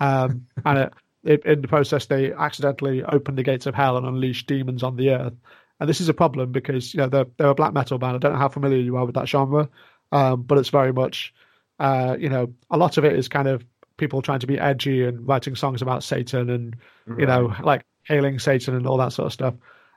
[0.00, 4.06] um, and it, it, in the process they accidentally open the gates of hell and
[4.06, 5.34] unleash demons on the earth.
[5.80, 8.16] And this is a problem because you know they're they're a black metal band.
[8.16, 9.68] I don't know how familiar you are with that genre,
[10.12, 11.34] um, but it's very much
[11.80, 13.64] uh, you know a lot of it is kind of
[13.96, 17.20] people trying to be edgy and writing songs about Satan and right.
[17.20, 19.54] you know like hailing Satan and all that sort of stuff.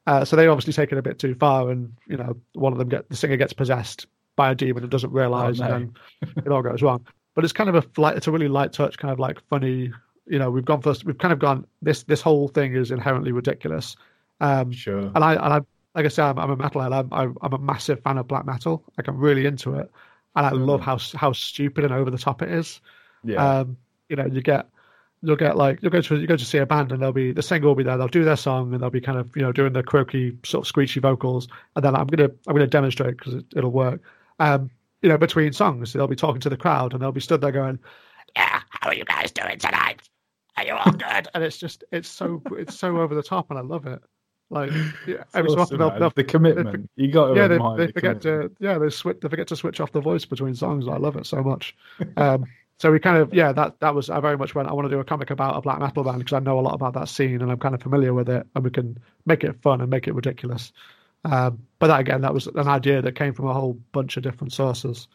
[0.08, 2.80] Uh, so they obviously take it a bit too far, and you know one of
[2.80, 5.76] them get the singer gets possessed by a demon and doesn't realize, oh, no.
[5.76, 5.98] and
[6.38, 7.06] it all goes wrong.
[7.36, 9.92] But it's kind of a light, it's a really light touch, kind of like funny.
[10.26, 11.06] You know, we've gone first.
[11.06, 11.68] We've kind of gone.
[11.82, 13.96] This this whole thing is inherently ridiculous,
[14.40, 15.12] um, sure.
[15.14, 15.62] And I and I
[15.96, 17.08] like I said, I'm, I'm a metalhead.
[17.12, 18.84] I'm, I'm a massive fan of black metal.
[18.98, 19.92] Like I'm really into it,
[20.36, 20.66] and I mm.
[20.66, 22.82] love how how stupid and over the top it is.
[23.24, 23.60] Yeah.
[23.60, 23.78] Um,
[24.10, 24.68] you know, you get
[25.24, 27.32] you'll get like you'll go to you go to see a band and they'll be
[27.32, 27.98] the singer will be there.
[27.98, 30.64] They'll do their song and they'll be kind of you know doing the croaky sort
[30.64, 34.02] of screechy vocals, and then I'm gonna I'm gonna demonstrate because it, it'll work.
[34.40, 34.70] Um,
[35.02, 37.52] you know, between songs, they'll be talking to the crowd and they'll be stood there
[37.52, 37.80] going,
[38.36, 40.02] "Yeah, how are you guys doing tonight?
[40.58, 43.58] Are you all good?" and it's just it's so it's so over the top, and
[43.58, 44.02] I love it.
[44.50, 44.72] Like
[45.08, 47.36] yeah, every so often they'll, the commitment they, you got.
[47.36, 48.58] yeah, they, they the forget commitment.
[48.58, 50.88] to yeah they switch they forget to switch off the voice between songs.
[50.88, 51.76] I love it so much.
[52.16, 52.46] Um,
[52.80, 54.90] so we kind of yeah that that was I very much went I want to
[54.90, 57.10] do a comic about a black metal band because I know a lot about that
[57.10, 59.90] scene and I'm kind of familiar with it and we can make it fun and
[59.90, 60.72] make it ridiculous.
[61.26, 64.24] Um, but that again that was an idea that came from a whole bunch of
[64.24, 65.08] different sources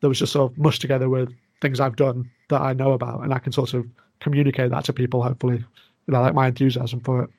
[0.00, 3.22] that was just sort of mushed together with things I've done that I know about
[3.22, 3.86] and I can sort of
[4.20, 7.30] communicate that to people hopefully you know like my enthusiasm for it.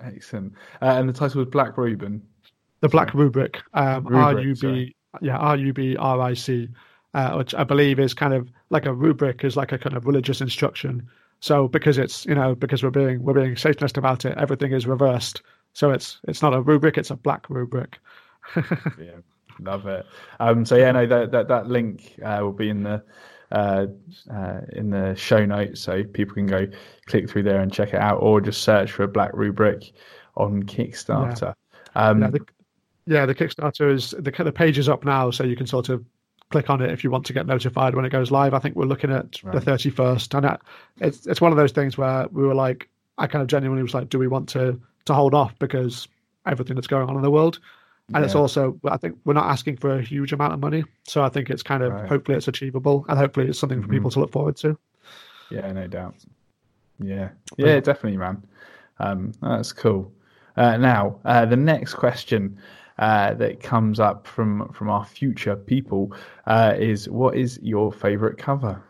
[0.00, 0.52] Excellent.
[0.82, 2.22] Uh, and the title was Black Reuben.
[2.80, 3.62] The Black Rubric.
[3.72, 4.94] Um, R U B.
[5.20, 6.68] Yeah, R U B R I C.
[7.14, 10.04] Uh, which I believe is kind of like a rubric, is like a kind of
[10.04, 11.08] religious instruction.
[11.38, 14.86] So because it's you know because we're being we're being Satanist about it, everything is
[14.86, 15.42] reversed.
[15.74, 17.98] So it's it's not a rubric, it's a black rubric.
[18.56, 19.20] yeah,
[19.60, 20.06] Love it.
[20.40, 23.02] Um, so yeah, no, that that, that link uh, will be in the
[23.52, 23.86] uh,
[24.32, 26.66] uh, in the show notes, so people can go
[27.06, 29.92] click through there and check it out, or just search for Black Rubric
[30.36, 31.54] on Kickstarter.
[31.96, 32.46] Yeah, um, yeah, the,
[33.06, 36.04] yeah, the Kickstarter is the the page is up now, so you can sort of
[36.50, 38.54] click on it if you want to get notified when it goes live.
[38.54, 39.54] I think we're looking at right.
[39.54, 40.58] the thirty first, and
[41.00, 43.94] it's it's one of those things where we were like, I kind of genuinely was
[43.94, 46.08] like, do we want to to hold off because
[46.46, 47.60] everything that's going on in the world?
[48.08, 48.26] And yeah.
[48.26, 51.30] it's also, I think we're not asking for a huge amount of money, so I
[51.30, 52.08] think it's kind of right.
[52.08, 53.96] hopefully it's achievable, and hopefully it's something for mm-hmm.
[53.96, 54.78] people to look forward to.
[55.50, 56.14] Yeah, no doubt.
[57.00, 58.44] Yeah, yeah, definitely, man.
[58.98, 60.12] Um, that's cool.
[60.56, 62.58] Uh, now, uh, the next question
[62.98, 66.12] uh, that comes up from from our future people
[66.46, 68.82] uh, is, "What is your favorite cover?"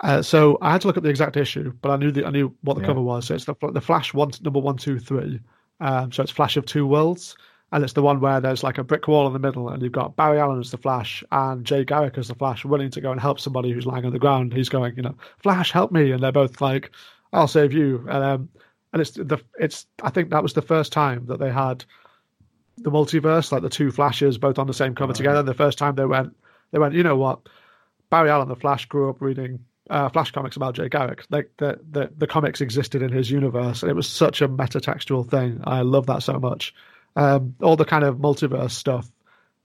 [0.00, 2.30] Uh, so I had to look up the exact issue, but I knew the, I
[2.30, 2.88] knew what the yeah.
[2.88, 3.26] cover was.
[3.26, 5.40] So it's the, the Flash one, number one, two, three.
[5.80, 7.36] Um, so it's Flash of Two Worlds
[7.72, 9.92] and it's the one where there's like a brick wall in the middle, and you've
[9.92, 13.10] got Barry Allen as the Flash and Jay Garrick as the Flash, willing to go
[13.10, 14.52] and help somebody who's lying on the ground.
[14.52, 16.90] He's going, you know, Flash, help me, and they're both like,
[17.32, 18.48] "I'll save you." And um,
[18.92, 21.84] and it's the it's I think that was the first time that they had
[22.76, 25.42] the multiverse, like the two Flashes, both on the same cover together.
[25.42, 26.36] The first time they went,
[26.72, 27.40] they went, you know what?
[28.10, 31.24] Barry Allen, the Flash, grew up reading uh, Flash comics about Jay Garrick.
[31.30, 35.30] Like the, the the comics existed in his universe, and it was such a metatextual
[35.30, 35.62] thing.
[35.64, 36.74] I love that so much
[37.16, 39.10] um, all the kind of multiverse stuff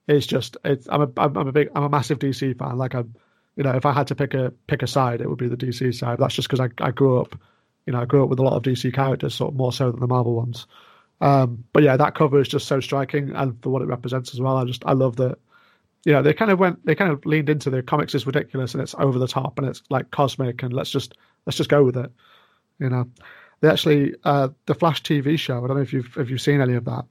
[0.08, 2.78] is just it's I'm a I'm a big I'm a massive DC fan.
[2.78, 3.14] Like I'm,
[3.56, 5.58] you know, if I had to pick a pick a side, it would be the
[5.58, 6.20] DC side.
[6.20, 7.38] That's just because I I grew up,
[7.86, 9.92] you know, I grew up with a lot of DC characters, sort of more so
[9.92, 10.68] than the Marvel ones.
[11.20, 14.42] Um, but yeah, that cover is just so striking, and for what it represents as
[14.42, 15.38] well, I just I love that.
[16.06, 18.74] You know, they kind of went, they kind of leaned into the comics is ridiculous
[18.74, 21.84] and it's over the top and it's like cosmic and let's just let's just go
[21.84, 22.10] with it.
[22.80, 23.10] You know,
[23.60, 25.62] they actually uh, the Flash TV show.
[25.62, 27.06] I don't know if you've if you've seen any of that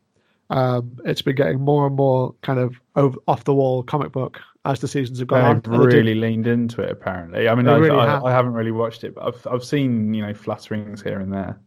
[0.50, 4.40] um, it's been getting more and more kind of over, off the wall comic book
[4.64, 5.80] as the seasons have gone They've on.
[5.80, 7.48] really leaned into it, apparently.
[7.48, 8.24] I mean, I, really I, have.
[8.24, 11.58] I, haven't really watched it, but I've I've seen you know flutterings here and there.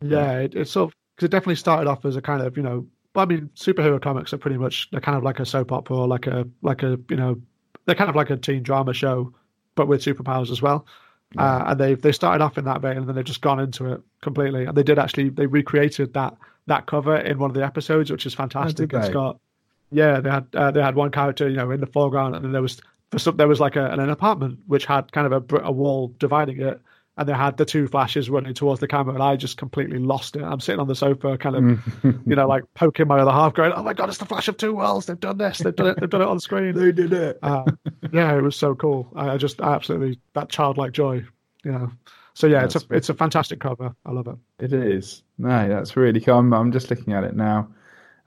[0.00, 0.38] Yeah, yeah.
[0.40, 2.86] It, it's sort of because it definitely started off as a kind of you know,
[3.14, 6.08] I mean, superhero comics are pretty much they're kind of like a soap opera or
[6.08, 7.40] like a like a you know,
[7.84, 9.32] they're kind of like a teen drama show,
[9.74, 10.86] but with superpowers as well.
[11.34, 11.42] Yeah.
[11.42, 13.92] Uh, and they they started off in that vein, and then they've just gone into
[13.92, 14.64] it completely.
[14.64, 16.36] And they did actually they recreated that
[16.68, 18.94] that cover in one of the episodes, which is fantastic.
[18.94, 19.40] Oh, it's got
[19.90, 22.52] yeah, they had uh, they had one character you know in the foreground, and then
[22.52, 25.56] there was for some, there was like a, an, apartment which had kind of a,
[25.64, 26.80] a wall dividing it,
[27.16, 30.36] and they had the two flashes running towards the camera, and I just completely lost
[30.36, 30.42] it.
[30.42, 33.72] I'm sitting on the sofa, kind of, you know, like poking my other half, going,
[33.72, 35.06] "Oh my god, it's the Flash of Two Worlds!
[35.06, 35.58] They've done this!
[35.58, 36.00] They've done it!
[36.00, 36.74] They've done it on screen!
[36.74, 37.38] they did it!
[37.42, 37.64] Uh,
[38.12, 39.10] yeah, it was so cool.
[39.16, 41.24] I, I just I absolutely that childlike joy,
[41.64, 41.92] you know.
[42.38, 43.96] So yeah, that's it's a it's a fantastic cover.
[44.06, 44.36] I love it.
[44.60, 45.24] It is.
[45.38, 46.38] No, that's really cool.
[46.38, 47.66] I'm, I'm just looking at it now,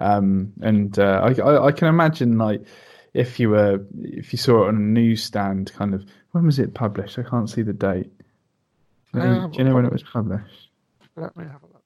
[0.01, 2.61] um, and uh, I, I, I can imagine like
[3.13, 6.73] if you were if you saw it on a newsstand, kind of when was it
[6.73, 7.19] published?
[7.19, 8.11] I can't see the date.
[9.13, 10.67] Uh, do you know when it was published?
[11.15, 11.83] Let me have a look.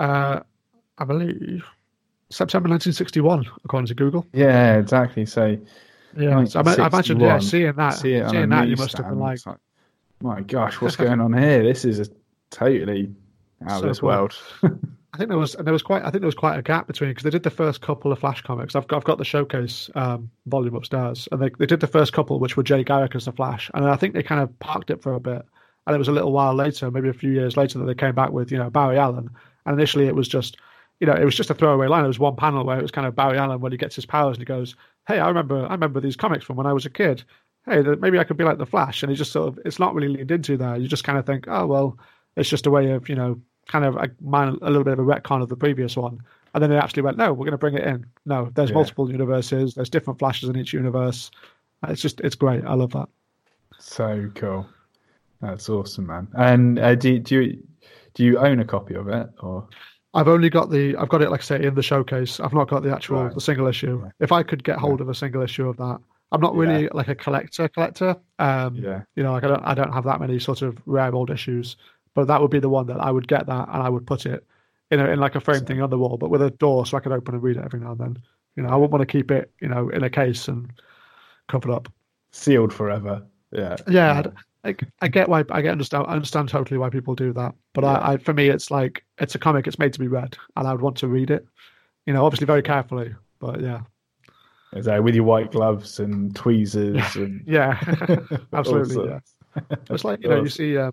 [0.00, 0.40] Uh,
[0.98, 1.64] I believe
[2.30, 4.26] September 1961, according to Google.
[4.32, 5.26] Yeah, exactly.
[5.26, 5.56] So
[6.16, 9.38] yeah, I, I imagine yeah, seeing that, see seeing that, you must have been like
[10.22, 11.62] my gosh, what's going on here?
[11.62, 12.06] This is a
[12.50, 13.14] totally
[13.66, 14.08] out so of this cool.
[14.08, 14.34] world.
[15.14, 16.86] I think there was and there was quite I think there was quite a gap
[16.86, 18.74] between because they did the first couple of Flash comics.
[18.74, 22.12] I've got I've got the showcase um, volume upstairs, and they they did the first
[22.12, 24.90] couple, which were Jay Garrick as the Flash, and I think they kind of parked
[24.90, 25.42] it for a bit,
[25.86, 28.14] and it was a little while later, maybe a few years later, that they came
[28.14, 29.28] back with you know Barry Allen,
[29.66, 30.56] and initially it was just
[30.98, 32.04] you know it was just a throwaway line.
[32.04, 34.06] It was one panel where it was kind of Barry Allen when he gets his
[34.06, 36.86] powers and he goes, "Hey, I remember I remember these comics from when I was
[36.86, 37.22] a kid,"
[37.66, 39.94] hey, maybe I could be like the Flash, and he just sort of it's not
[39.94, 40.80] really leaned into that.
[40.80, 41.98] You just kind of think, oh well,
[42.36, 45.02] it's just a way of you know kind of mine a little bit of a
[45.02, 46.20] retcon of the previous one.
[46.54, 48.04] And then they actually went, no, we're going to bring it in.
[48.26, 48.74] No, there's yeah.
[48.74, 49.74] multiple universes.
[49.74, 51.30] There's different flashes in each universe.
[51.88, 52.64] It's just it's great.
[52.64, 53.08] I love that.
[53.78, 54.66] So cool.
[55.40, 56.28] That's awesome, man.
[56.34, 57.66] And uh, do do you
[58.14, 59.66] do you own a copy of it or?
[60.14, 62.38] I've only got the I've got it like I say in the showcase.
[62.38, 63.34] I've not got the actual right.
[63.34, 64.08] the single issue.
[64.20, 65.04] If I could get hold yeah.
[65.04, 66.00] of a single issue of that,
[66.32, 66.88] I'm not really yeah.
[66.94, 68.16] like a collector collector.
[68.38, 69.02] Um, yeah.
[69.14, 71.76] You know, like I don't I don't have that many sort of rare old issues,
[72.14, 74.26] but that would be the one that I would get that and I would put
[74.26, 74.44] it
[74.90, 76.86] in a, in like a frame so, thing on the wall, but with a door
[76.86, 78.22] so I could open and read it every now and then.
[78.56, 80.70] You know, I wouldn't want to keep it, you know, in a case and
[81.48, 81.90] covered up,
[82.32, 83.22] sealed forever.
[83.50, 83.76] Yeah.
[83.88, 84.22] Yeah.
[84.64, 87.84] I, I get why I get understand I understand totally why people do that, but
[87.84, 87.92] yeah.
[87.92, 89.66] I, I for me it's like it's a comic.
[89.66, 91.46] It's made to be read, and I would want to read it.
[92.06, 93.82] You know, obviously very carefully, but yeah.
[94.80, 97.78] So with your white gloves and tweezers and yeah,
[98.52, 99.08] absolutely.
[99.08, 99.20] yeah.
[99.90, 100.76] It's like you know you see.
[100.76, 100.92] Uh,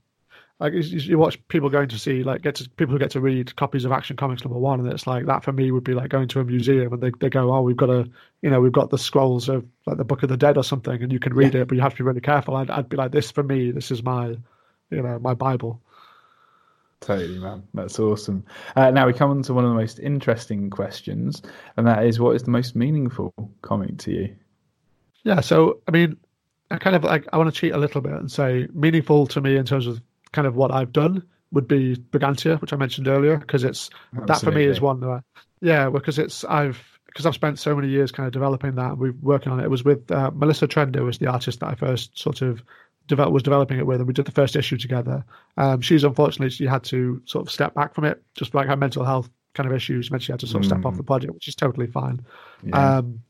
[0.59, 3.21] like you, you watch people going to see like get to people who get to
[3.21, 5.93] read copies of Action Comics number one, and it's like that for me would be
[5.93, 8.09] like going to a museum and they they go, oh, we've got a
[8.41, 11.01] you know we've got the scrolls of like the Book of the Dead or something,
[11.01, 11.61] and you can read yeah.
[11.61, 12.57] it, but you have to be really careful.
[12.57, 14.35] I'd, I'd be like, this for me, this is my
[14.89, 15.81] you know my Bible.
[17.01, 17.63] Totally, man.
[17.73, 18.43] That's awesome.
[18.75, 21.41] Uh, now we come on to one of the most interesting questions,
[21.77, 24.35] and that is, what is the most meaningful comic to you?
[25.23, 26.17] Yeah, so I mean,
[26.71, 29.41] I kind of like I want to cheat a little bit and say meaningful to
[29.41, 33.07] me in terms of kind of what I've done would be Brigantia, which I mentioned
[33.07, 34.27] earlier, because it's Absolutely.
[34.27, 35.23] that for me is one that
[35.61, 38.91] yeah, because it's I've because I've spent so many years kind of developing that.
[38.91, 39.63] And We're working on it.
[39.63, 42.61] It was with uh, Melissa Trender who was the artist that I first sort of
[43.09, 45.25] develop, was developing it with, and we did the first issue together.
[45.57, 48.77] Um, she's unfortunately she had to sort of step back from it, just like her
[48.77, 50.73] mental health kind of issues meant she had to sort of mm.
[50.73, 51.07] step off the mm.
[51.07, 52.21] project, which is totally fine.
[52.63, 52.97] Yeah.
[52.97, 53.21] Um,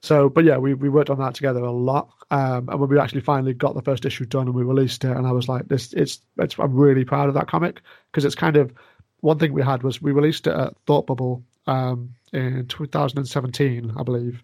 [0.00, 2.10] so, but yeah, we, we worked on that together a lot.
[2.30, 5.16] Um, and when we actually finally got the first issue done and we released it,
[5.16, 8.34] and I was like, this, it's, it's I'm really proud of that comic because it's
[8.34, 8.72] kind of
[9.20, 14.02] one thing we had was we released it at Thought Bubble um, in 2017, I
[14.02, 14.42] believe,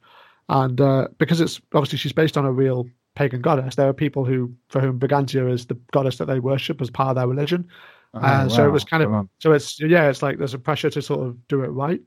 [0.48, 4.24] and uh, because it's obviously she's based on a real pagan goddess, there are people
[4.24, 7.68] who for whom Brigantia is the goddess that they worship as part of their religion.
[8.14, 8.48] Oh, uh, wow.
[8.48, 11.26] So it was kind of so it's yeah, it's like there's a pressure to sort
[11.26, 12.00] of do it right.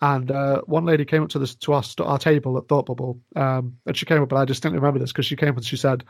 [0.00, 2.86] And uh, one lady came up to this to us our, our table at Thought
[2.86, 5.56] Bubble, um, and she came up, and I distinctly remember this because she came up
[5.56, 6.04] and she said,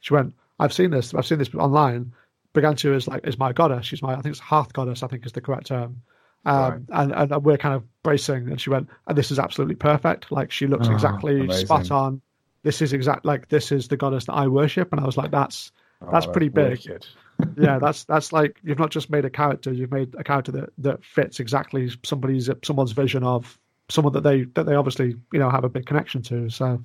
[0.00, 2.12] she went, "I've seen this, I've seen this online.
[2.54, 3.86] Brigantia is like is my goddess.
[3.86, 5.02] She's my, I think it's hearth goddess.
[5.02, 6.02] I think is the correct term."
[6.44, 7.12] Um, right.
[7.12, 10.30] and, and we're kind of bracing, and she went, "And this is absolutely perfect.
[10.30, 11.66] Like she looks oh, exactly amazing.
[11.66, 12.20] spot on.
[12.62, 15.30] This is exact like this is the goddess that I worship." And I was like,
[15.30, 15.72] "That's
[16.12, 17.06] that's oh, pretty big." Wicked
[17.56, 20.70] yeah, that's that's like you've not just made a character, you've made a character that,
[20.78, 25.50] that fits exactly somebody's someone's vision of someone that they that they obviously you know
[25.50, 26.50] have a big connection to.
[26.50, 26.82] So,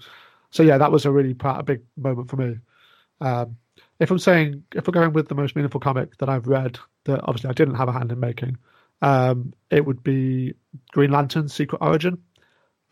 [0.51, 2.57] so yeah, that was a really part, a big moment for me.
[3.19, 3.57] Um,
[3.99, 7.21] if I'm saying if we're going with the most meaningful comic that I've read that
[7.23, 8.57] obviously I didn't have a hand in making,
[9.01, 10.53] um, it would be
[10.91, 12.19] Green Lantern: Secret Origin.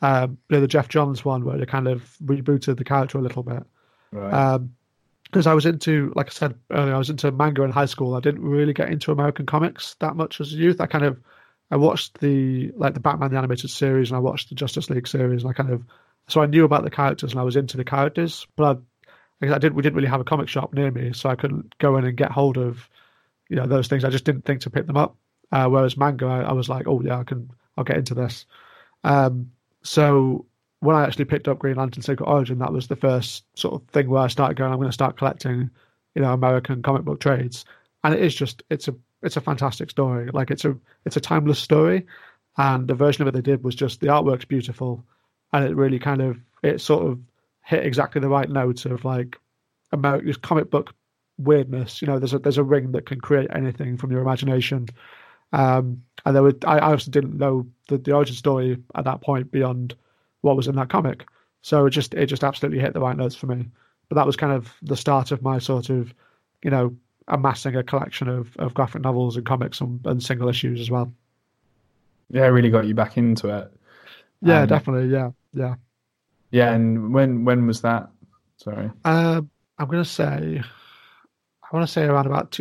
[0.02, 3.22] Um, you know, the Geoff Johns one where they kind of rebooted the character a
[3.22, 3.64] little bit.
[4.12, 4.34] Right.
[4.34, 4.76] Um,
[5.26, 8.16] because I was into, like I said earlier, I was into manga in high school.
[8.16, 10.82] I didn't really get into American comics that much as a youth.
[10.82, 11.22] I kind of,
[11.72, 15.08] I watched the like the Batman the animated series and I watched the Justice League
[15.08, 15.86] series, and I kind of,
[16.28, 18.82] so I knew about the characters and I was into the characters, but
[19.42, 19.76] I, I didn't.
[19.76, 22.18] We didn't really have a comic shop near me, so I couldn't go in and
[22.18, 22.90] get hold of,
[23.48, 24.04] you know, those things.
[24.04, 25.16] I just didn't think to pick them up.
[25.50, 28.46] Uh, whereas manga, I, I, was like, oh yeah, I can, I'll get into this.
[29.04, 29.52] Um,
[29.84, 30.46] so
[30.82, 33.88] when I actually picked up Green Lantern Secret Origin, that was the first sort of
[33.89, 35.70] thing where I started going, I'm going to start collecting,
[36.15, 37.65] you know, American comic book trades.
[38.04, 40.30] And it is just, it's a, it's a fantastic story.
[40.34, 42.06] Like it's a, it's a timeless story.
[42.58, 45.06] And the version of it they did was just the artwork's beautiful.
[45.54, 47.20] And it really kind of, it sort of
[47.63, 49.38] hit exactly the right note of like
[49.91, 50.96] American comic book
[51.38, 52.02] weirdness.
[52.02, 54.88] You know, there's a, there's a ring that can create anything from your imagination.
[55.54, 59.22] Um, and there were, I, I also didn't know the, the origin story at that
[59.22, 59.96] point beyond,
[60.42, 61.26] what was in that comic.
[61.62, 63.68] So it just it just absolutely hit the right notes for me.
[64.10, 66.14] But that was kind of the start of my sort of,
[66.64, 66.96] you know,
[67.28, 71.14] amassing a collection of, of graphic novels and comics and, and single issues as well.
[72.30, 73.72] Yeah, it really got you back into it.
[74.42, 75.10] Yeah, um, definitely.
[75.10, 75.76] Yeah, yeah.
[76.50, 78.10] Yeah, and when when was that?
[78.58, 78.90] Sorry.
[79.06, 79.42] Uh,
[79.78, 80.62] I'm gonna say,
[81.64, 82.52] I want to say around about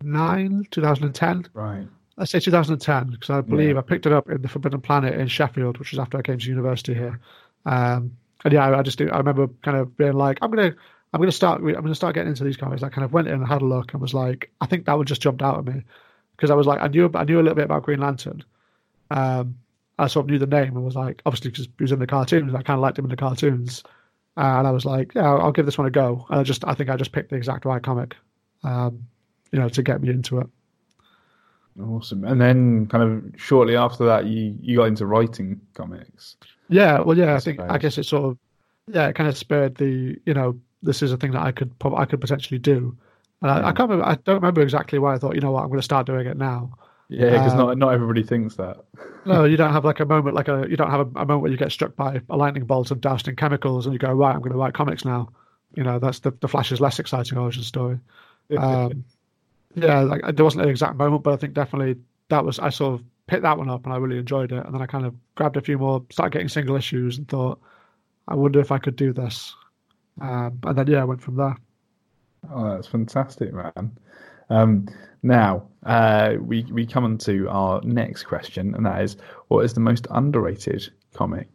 [0.00, 1.46] 2009, 2010.
[1.54, 1.86] Right.
[2.16, 3.78] Let's say 2010, because I believe yeah.
[3.78, 6.38] I picked it up in the Forbidden Planet in Sheffield, which was after I came
[6.38, 7.20] to university here.
[7.66, 10.74] Um, and yeah, I, I just I remember kind of being like, I'm gonna
[11.12, 12.82] I'm gonna start I'm gonna start getting into these comics.
[12.82, 14.96] I kind of went in and had a look and was like, I think that
[14.96, 15.82] one just jumped out at me
[16.36, 18.44] because I was like, I knew I knew a little bit about Green Lantern.
[19.10, 19.56] Um,
[19.98, 22.06] I sort of knew the name and was like, obviously because he was in the
[22.06, 23.82] cartoons, I kind of liked him in the cartoons,
[24.36, 26.26] uh, and I was like, yeah, I'll, I'll, give this one a go.
[26.28, 28.16] And I just I think I just picked the exact right comic,
[28.62, 29.06] um,
[29.56, 30.46] you know, to get me into it.
[31.82, 32.24] Awesome.
[32.24, 36.36] And then, kind of shortly after that, you you got into writing comics.
[36.68, 37.00] Yeah.
[37.00, 37.32] Well, yeah.
[37.32, 38.38] I, I think I guess it sort of
[38.92, 41.72] yeah, it kind of spurred the you know this is a thing that I could
[41.82, 42.94] I could potentially do.
[43.40, 44.04] And I, I can't remember.
[44.04, 46.26] I don't remember exactly why I thought you know what I'm going to start doing
[46.26, 46.70] it now.
[47.08, 48.84] Yeah, because um, not not everybody thinks that.
[49.24, 51.40] no, you don't have like a moment like a you don't have a, a, moment
[51.40, 54.12] where you get struck by a lightning bolt and doused in chemicals and you go
[54.12, 55.30] right I'm going to write comics now.
[55.74, 57.98] You know that's the the Flash's less exciting origin story.
[58.56, 59.04] Um,
[59.76, 61.96] yeah, like there wasn't an exact moment, but I think definitely
[62.28, 64.64] that was I sort of picked that one up and I really enjoyed it.
[64.64, 67.60] And then I kind of grabbed a few more, started getting single issues, and thought,
[68.26, 69.54] I wonder if I could do this.
[70.20, 71.56] Um, and then yeah, I went from there.
[72.50, 73.96] Oh, that's fantastic, man.
[74.48, 74.88] Um,
[75.22, 79.16] now uh, we we come on to our next question, and that is,
[79.48, 81.48] what is the most underrated comic?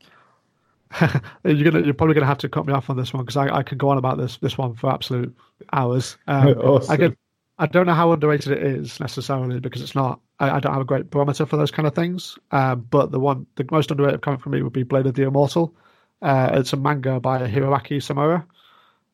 [1.44, 3.58] you're gonna you're probably gonna have to cut me off on this one because I,
[3.58, 5.36] I can go on about this this one for absolute
[5.74, 6.18] hours.
[6.28, 6.92] Um, awesome.
[6.92, 7.18] I could
[7.62, 10.20] I don't know how underrated it is necessarily because it's not.
[10.40, 12.36] I, I don't have a great barometer for those kind of things.
[12.50, 15.22] Um, but the one, the most underrated comic for me would be Blade of the
[15.22, 15.76] Immortal.
[16.24, 18.44] Uh, it's a manga by Hiroaki Samura,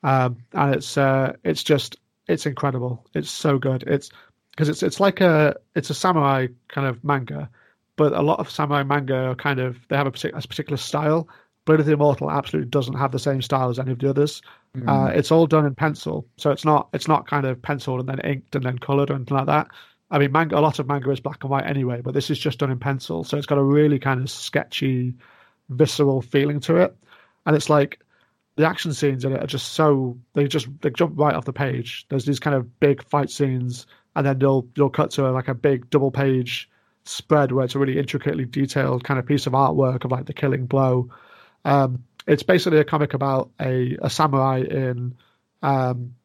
[0.01, 1.97] um, and it's uh, it's just
[2.29, 3.05] it's incredible.
[3.13, 3.83] It's so good.
[3.83, 4.11] It's
[4.51, 7.49] because it's it's like a it's a samurai kind of manga,
[7.97, 11.27] but a lot of samurai manga are kind of they have a, a particular style.
[11.68, 14.41] Blade of the Immortal absolutely doesn't have the same style as any of the others.
[14.76, 14.88] Mm.
[14.88, 18.09] Uh, it's all done in pencil, so it's not it's not kind of penciled and
[18.09, 19.68] then inked and then coloured or anything like that.
[20.09, 22.39] I mean, manga a lot of manga is black and white anyway, but this is
[22.39, 25.13] just done in pencil, so it's got a really kind of sketchy,
[25.70, 26.95] visceral feeling to it,
[27.45, 27.99] and it's like
[28.55, 31.53] the action scenes in it are just so they just they jump right off the
[31.53, 32.05] page.
[32.09, 35.49] There's these kind of big fight scenes, and then you'll you'll cut to a, like
[35.49, 36.70] a big double page
[37.03, 40.34] spread where it's a really intricately detailed kind of piece of artwork of like the
[40.34, 41.09] killing blow
[41.68, 45.15] um, it's basically a comic about a, a samurai in.
[45.61, 46.15] Um,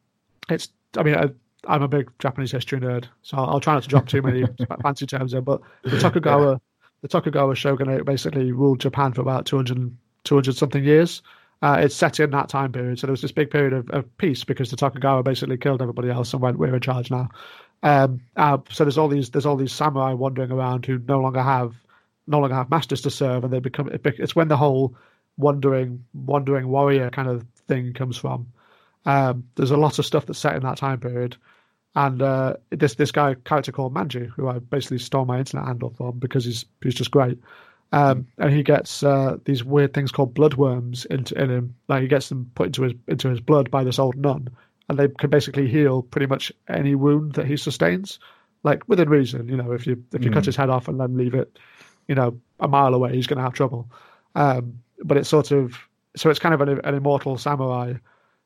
[0.49, 0.69] it's.
[0.95, 3.89] I mean, I, am a big Japanese history nerd, so I'll, I'll try not to
[3.89, 4.45] drop too many
[4.81, 5.43] fancy terms in.
[5.43, 6.57] But the Tokugawa, yeah.
[7.01, 11.21] the Tokugawa shogunate basically ruled Japan for about 200, 200 something years.
[11.61, 14.17] Uh, it's set in that time period, so there was this big period of, of,
[14.17, 17.29] peace because the Tokugawa basically killed everybody else and went, "We're in charge now."
[17.83, 21.41] Um, uh, so there's all these there's all these samurai wandering around who no longer
[21.41, 21.73] have
[22.27, 24.95] no longer have masters to serve, and they become it's when the whole
[25.37, 28.47] wandering wandering warrior kind of thing comes from.
[29.05, 31.37] Um, there's a lot of stuff that's set in that time period,
[31.95, 35.89] and uh, this this guy character called Manji, who I basically stole my internet handle
[35.89, 37.39] from because he's he's just great.
[37.91, 41.75] Um, and he gets uh, these weird things called bloodworms into in him.
[41.87, 44.49] Like he gets them put into his into his blood by this old nun,
[44.89, 48.19] and they can basically heal pretty much any wound that he sustains,
[48.63, 49.47] like within reason.
[49.47, 50.33] You know, if you if you mm.
[50.33, 51.59] cut his head off and then leave it,
[52.07, 53.91] you know, a mile away, he's going to have trouble.
[54.33, 55.77] Um, but it's sort of
[56.15, 57.93] so it's kind of an, an, immortal samurai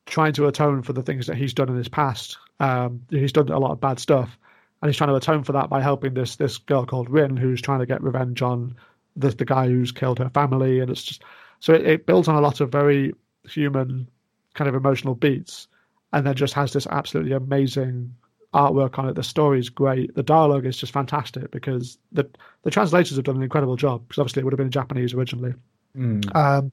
[0.06, 2.38] trying to atone for the things that he's done in his past.
[2.60, 4.38] Um, he's done a lot of bad stuff,
[4.80, 7.60] and he's trying to atone for that by helping this this girl called Rin, who's
[7.60, 8.76] trying to get revenge on
[9.16, 11.22] the the guy who's killed her family, and it's just
[11.60, 13.12] so it, it builds on a lot of very
[13.46, 14.08] human
[14.54, 15.68] kind of emotional beats,
[16.12, 18.14] and then just has this absolutely amazing
[18.54, 19.14] artwork on it.
[19.14, 20.14] The story is great.
[20.14, 22.28] The dialogue is just fantastic because the
[22.62, 25.14] the translators have done an incredible job because obviously it would have been in Japanese
[25.14, 25.54] originally.
[25.96, 26.34] Mm.
[26.34, 26.72] Um,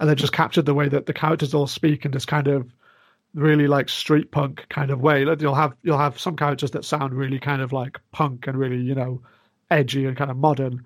[0.00, 2.72] and they just captured the way that the characters all speak in this kind of
[3.34, 5.22] really like street punk kind of way.
[5.22, 8.78] You'll have you'll have some characters that sound really kind of like punk and really
[8.78, 9.20] you know
[9.70, 10.84] edgy and kind of modern,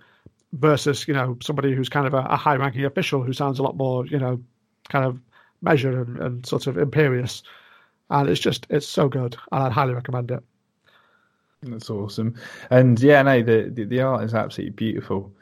[0.52, 3.62] versus you know somebody who's kind of a, a high ranking official who sounds a
[3.62, 4.40] lot more you know
[4.88, 5.18] kind of
[5.60, 7.42] measured and, and sort of imperious.
[8.10, 10.42] And it's just it's so good, and I'd highly recommend it.
[11.62, 12.34] That's awesome,
[12.70, 15.32] and yeah, no, the the, the art is absolutely beautiful.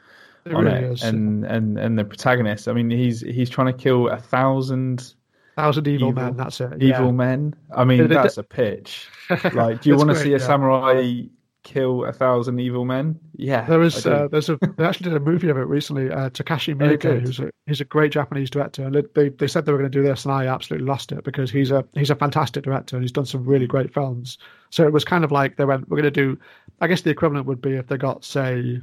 [0.45, 0.91] It on really it.
[0.91, 1.03] Is.
[1.03, 2.67] And and and the protagonist.
[2.67, 5.13] I mean, he's he's trying to kill a thousand
[5.55, 6.37] thousand evil, evil men.
[6.37, 6.81] That's it.
[6.81, 7.11] Evil yeah.
[7.11, 7.55] men.
[7.75, 9.09] I mean, that's a pitch.
[9.53, 10.45] Like, do you want to see a yeah.
[10.45, 11.21] samurai
[11.63, 13.17] kill a thousand evil men?
[13.37, 14.05] Yeah, there is.
[14.05, 14.57] Uh, there's a.
[14.77, 16.11] They actually did a movie of it recently.
[16.11, 19.71] Uh, Takashi Miike, who's a he's a great Japanese director, and they they said they
[19.71, 22.15] were going to do this, and I absolutely lost it because he's a he's a
[22.15, 24.37] fantastic director and he's done some really great films.
[24.69, 26.37] So it was kind of like they went, we're going to do.
[26.81, 28.81] I guess the equivalent would be if they got say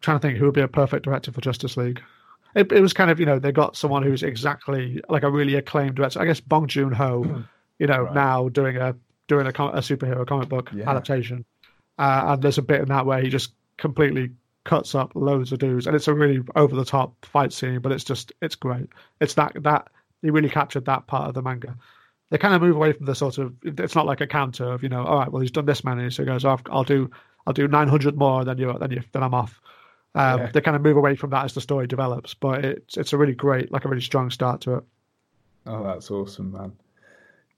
[0.00, 2.00] trying to think who would be a perfect director for Justice League.
[2.54, 5.54] It, it was kind of you know they got someone who's exactly like a really
[5.54, 6.20] acclaimed director.
[6.20, 7.44] I guess Bong Joon Ho,
[7.78, 8.14] you know, right.
[8.14, 8.96] now doing a
[9.28, 10.90] doing a, a superhero comic book yeah.
[10.90, 11.44] adaptation,
[11.98, 14.30] uh, and there's a bit in that where he just completely
[14.64, 17.92] cuts up loads of dudes, and it's a really over the top fight scene, but
[17.92, 18.88] it's just it's great.
[19.20, 19.88] It's that that
[20.22, 21.76] he really captured that part of the manga.
[22.30, 24.82] They kind of move away from the sort of it's not like a counter of
[24.82, 27.10] you know all right well he's done this many so he goes oh, I'll do
[27.46, 29.60] I'll do 900 more than you then you then I'm off
[30.14, 30.50] um, yeah.
[30.52, 33.18] They kind of move away from that as the story develops, but it's it's a
[33.18, 34.84] really great, like a really strong start to it.
[35.66, 36.72] Oh, that's awesome, man.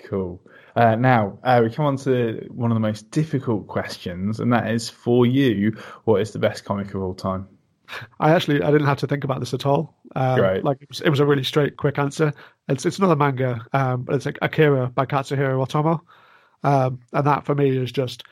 [0.04, 0.40] Cool.
[0.74, 4.70] Uh, now uh, we come on to one of the most difficult questions, and that
[4.70, 7.48] is for you: what is the best comic of all time?
[8.20, 9.94] I actually I didn't have to think about this at all.
[10.14, 10.62] Um, right.
[10.62, 12.34] Like it was, it was, a really straight, quick answer.
[12.68, 16.00] It's it's another manga, um, but it's like Akira by Katsuhiro Otomo,
[16.64, 18.24] um, and that for me is just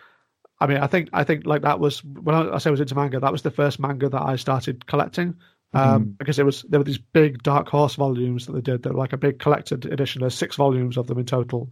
[0.61, 2.81] I mean, I think I think like that was when I, I say I was
[2.81, 3.19] into manga.
[3.19, 5.37] That was the first manga that I started collecting
[5.73, 6.19] um, mm.
[6.19, 8.83] because it was there were these big Dark Horse volumes that they did.
[8.83, 10.21] They were like a big collected edition.
[10.21, 11.71] There's six volumes of them in total,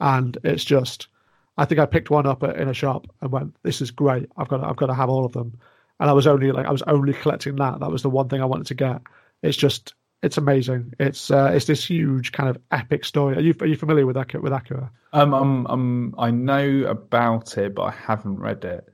[0.00, 1.08] and it's just.
[1.58, 4.30] I think I picked one up in a shop and went, "This is great.
[4.36, 5.58] I've got to, I've got to have all of them."
[5.98, 7.80] And I was only like I was only collecting that.
[7.80, 9.02] That was the one thing I wanted to get.
[9.42, 9.92] It's just
[10.22, 10.94] it's amazing.
[10.98, 13.36] It's uh, it's this huge kind of epic story.
[13.36, 14.42] Are you are you familiar with Akira?
[14.42, 14.90] With Akira?
[15.12, 18.86] Um, I'm, I'm I know about it, but I haven't read it.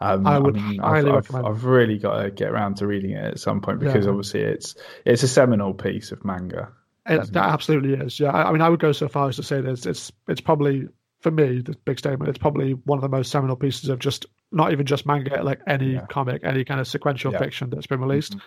[0.00, 1.46] Um, I would I mean, highly I've, recommend.
[1.46, 4.10] I've, I've, really got to get around to reading it at some point because yeah.
[4.10, 6.70] obviously it's it's a seminal piece of manga.
[7.06, 8.20] It, that absolutely is.
[8.20, 10.12] Yeah, I, I, mean, I would go so far as to say that it's it's,
[10.28, 10.88] it's probably
[11.20, 12.28] for me, the big statement.
[12.28, 15.60] It's probably one of the most seminal pieces of just not even just manga, like
[15.66, 16.06] any Yeah.
[16.06, 17.38] comic, any kind of sequential Yeah.
[17.38, 18.36] fiction that's been released.
[18.36, 18.40] Mhm.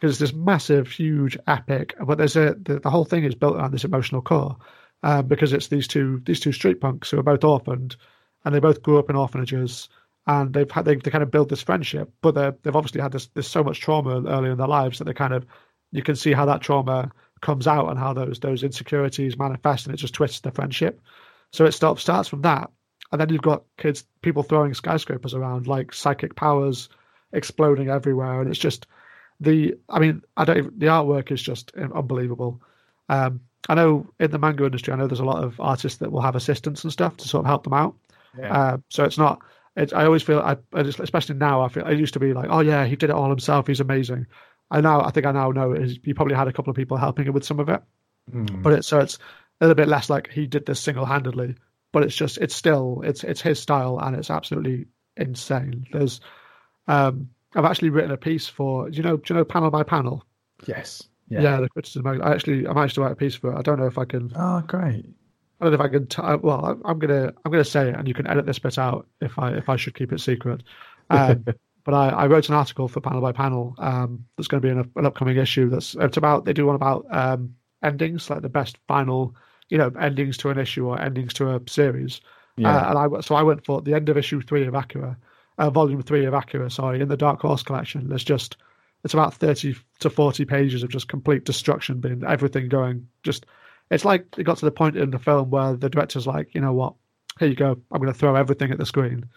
[0.00, 3.56] Because it's this massive, huge epic, but there's a the, the whole thing is built
[3.56, 4.56] around this emotional core,
[5.02, 7.96] um, because it's these two these two street punks who are both orphaned,
[8.44, 9.90] and they both grew up in orphanages,
[10.26, 13.12] and they've had they, they kind of build this friendship, but they they've obviously had
[13.12, 15.44] this there's so much trauma earlier in their lives that they kind of
[15.92, 17.10] you can see how that trauma
[17.42, 21.00] comes out and how those those insecurities manifest, and it just twists the friendship.
[21.52, 22.70] So it starts starts from that,
[23.12, 26.88] and then you've got kids, people throwing skyscrapers around like psychic powers
[27.32, 28.86] exploding everywhere, and it's just
[29.40, 29.74] the.
[29.88, 30.58] I mean, I don't.
[30.58, 32.60] Even, the artwork is just unbelievable.
[33.08, 36.12] Um, I know in the manga industry, I know there's a lot of artists that
[36.12, 37.94] will have assistants and stuff to sort of help them out.
[38.38, 38.52] Yeah.
[38.52, 39.40] Uh, so it's not.
[39.76, 42.60] It's, I always feel, I, especially now, I feel I used to be like, oh
[42.60, 43.66] yeah, he did it all himself.
[43.66, 44.26] He's amazing.
[44.70, 46.96] I now, I think I now know is he probably had a couple of people
[46.96, 47.80] helping him with some of it,
[48.30, 48.62] Mm.
[48.62, 49.16] but it's so it's
[49.60, 51.56] a little bit less like he did this single handedly.
[51.92, 54.86] But it's just, it's still, it's it's his style and it's absolutely
[55.16, 55.86] insane.
[55.92, 56.20] There's,
[56.86, 59.82] um, I've actually written a piece for, do you know, do you know panel by
[59.82, 60.24] panel?
[60.66, 61.02] yes.
[61.28, 61.60] Yeah, Yeah.
[61.60, 62.06] the criticism.
[62.08, 63.56] I actually, I managed to write a piece for it.
[63.56, 64.32] I don't know if I can.
[64.34, 65.06] Oh, great.
[65.60, 66.06] I don't know if I can.
[66.08, 68.78] T- uh, well, I'm- gonna I'm gonna say it, and you can edit this bit
[68.78, 70.64] out if I if I should keep it secret.
[71.08, 71.44] Um,
[71.84, 74.72] but I, I wrote an article for Panel by Panel um, that's going to be
[74.72, 75.68] in a, an upcoming issue.
[75.70, 79.36] That's it's about they do one about um, endings, like the best final,
[79.68, 82.20] you know, endings to an issue or endings to a series.
[82.56, 82.76] Yeah.
[82.76, 85.16] Uh, and I so I went for the end of issue three of Akira,
[85.60, 86.70] uh, volume three of Akira.
[86.70, 88.08] Sorry, in the Dark Horse collection.
[88.08, 88.56] There's just
[89.04, 93.46] it's about thirty to forty pages of just complete destruction, being everything going just.
[93.90, 96.60] It's like it got to the point in the film where the director's like, you
[96.60, 96.94] know what,
[97.40, 99.28] here you go, I'm going to throw everything at the screen,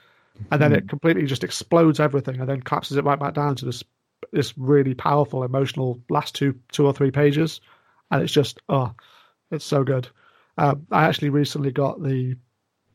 [0.51, 3.65] and then it completely just explodes everything, and then collapses it right back down to
[3.65, 3.84] this
[4.32, 7.61] this really powerful emotional last two two or three pages,
[8.11, 8.93] and it's just oh,
[9.51, 10.07] it's so good.
[10.57, 12.36] Um, I actually recently got the.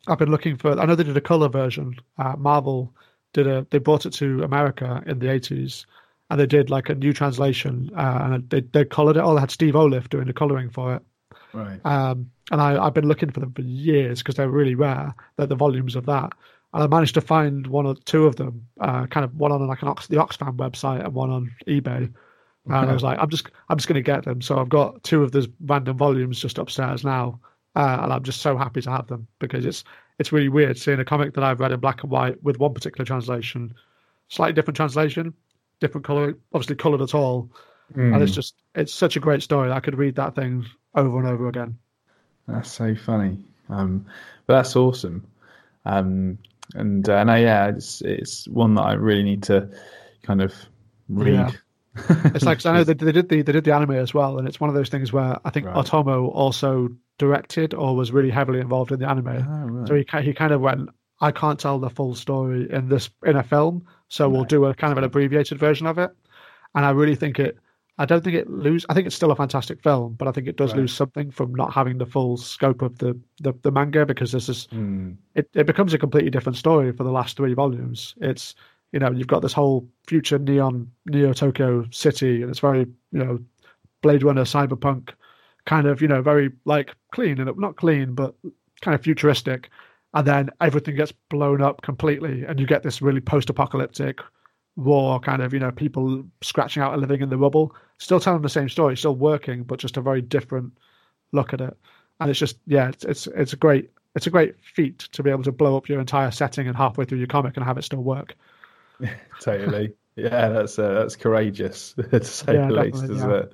[0.07, 0.79] I've been looking for.
[0.79, 1.97] I know they did a color version.
[2.17, 2.95] Uh, Marvel
[3.33, 3.67] did a.
[3.71, 5.87] They brought it to America in the eighties,
[6.31, 9.23] and they did like a new translation, uh, and they they colored it.
[9.23, 11.03] Oh, they had Steve Oliff doing the coloring for it.
[11.53, 11.81] Right.
[11.85, 15.15] Um, and I, I've been looking for them for years because they're really rare.
[15.37, 16.33] They're the volumes of that.
[16.75, 19.67] And I managed to find one or two of them, uh, kind of one on
[19.67, 22.13] like an Ox, the Oxfam website and one on eBay.
[22.67, 24.43] And I was like, I'm just, I'm just going to get them.
[24.43, 27.41] So I've got two of those random volumes just upstairs now,
[27.75, 29.85] uh, and I'm just so happy to have them because it's,
[30.19, 32.75] it's really weird seeing a comic that I've read in black and white with one
[32.75, 33.75] particular translation,
[34.29, 35.33] slightly different translation,
[35.81, 37.51] different color, obviously colored at all,
[38.15, 39.71] and it's just, it's such a great story.
[39.73, 41.79] I could read that thing over and over again.
[42.47, 43.39] That's so funny.
[43.71, 44.05] Um,
[44.47, 45.27] but that's awesome.
[45.85, 46.39] Um,
[46.75, 49.69] and uh, no, yeah, it's it's one that I really need to
[50.23, 50.55] kind of
[51.09, 51.35] read.
[51.35, 51.51] Yeah.
[52.35, 54.39] It's like 'cause I know they, they did the they did the anime as well,
[54.39, 55.75] and it's one of those things where I think Right.
[55.77, 59.29] Otomo also directed or was really heavily involved in the anime.
[59.29, 59.89] Oh, right.
[59.89, 60.89] So he he kind of went,
[61.21, 64.75] I can't tell the full story in this in a film, so we'll do a
[64.75, 66.11] kind of an abbreviated version of it.
[66.75, 67.59] And I really think it.
[68.01, 68.87] I don't think it lose.
[68.89, 70.83] I think it's still a fantastic film, but I think it does Right.
[70.83, 74.49] lose something from not having the full scope of the the, the manga because this
[74.49, 75.13] is Hmm.
[75.35, 78.15] it, it becomes a completely different story for the last three volumes.
[78.21, 78.55] It's
[78.93, 83.19] you know you've got this whole future neon neo Tokyo city, and it's very you
[83.19, 83.41] know
[84.03, 85.11] Blade Runner cyberpunk
[85.69, 88.35] kind of you know very like clean and not clean but
[88.81, 89.69] kind of futuristic,
[90.15, 94.21] and then everything gets blown up completely, and you get this really post-apocalyptic
[94.77, 98.43] raw kind of you know people scratching out and living in the rubble, still telling
[98.43, 100.73] the same story, still working, but just a very different
[101.33, 101.77] look at it.
[102.21, 105.31] And it's just yeah, it's it's, it's a great it's a great feat to be
[105.31, 107.85] able to blow up your entire setting and halfway through your comic and have it
[107.85, 108.35] still work.
[109.41, 109.93] totally.
[110.19, 113.31] Yeah, that's uh, that's courageous to say Yeah, the least, isn't yeah.
[113.31, 113.53] it?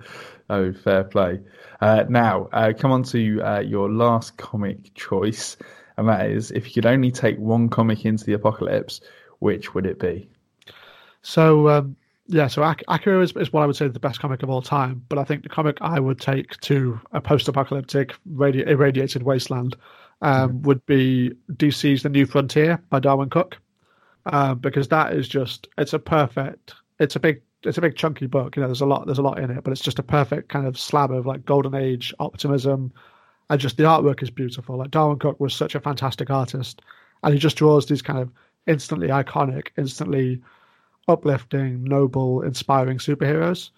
[0.50, 1.40] Oh, fair play.
[1.80, 5.56] Uh, now, uh, come on to uh, your last comic choice,
[5.96, 9.00] and that is if you could only take one comic into the apocalypse,
[9.40, 10.28] which would it be?
[11.22, 11.96] So um,
[12.26, 14.50] yeah, so Ak- Akira is, is what I would say is the best comic of
[14.50, 15.04] all time.
[15.08, 19.76] But I think the comic I would take to a post-apocalyptic radi- irradiated wasteland
[20.22, 23.58] um, would be DC's The New Frontier by Darwin Cooke,
[24.26, 26.74] uh, because that is just it's a perfect.
[26.98, 28.56] It's a big it's a big chunky book.
[28.56, 30.48] You know, there's a lot there's a lot in it, but it's just a perfect
[30.48, 32.92] kind of slab of like golden age optimism,
[33.50, 34.76] and just the artwork is beautiful.
[34.76, 36.82] Like Darwin Cooke was such a fantastic artist,
[37.22, 38.30] and he just draws these kind of
[38.66, 40.40] instantly iconic, instantly
[41.08, 43.70] uplifting, noble, inspiring superheroes.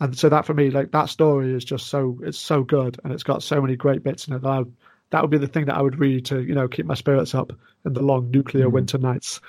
[0.00, 3.12] And so that for me, like that story is just so it's so good, and
[3.12, 4.64] it's got so many great bits in it that I,
[5.10, 7.34] that would be the thing that I would read to you know keep my spirits
[7.34, 7.52] up
[7.84, 9.40] in the long nuclear winter nights.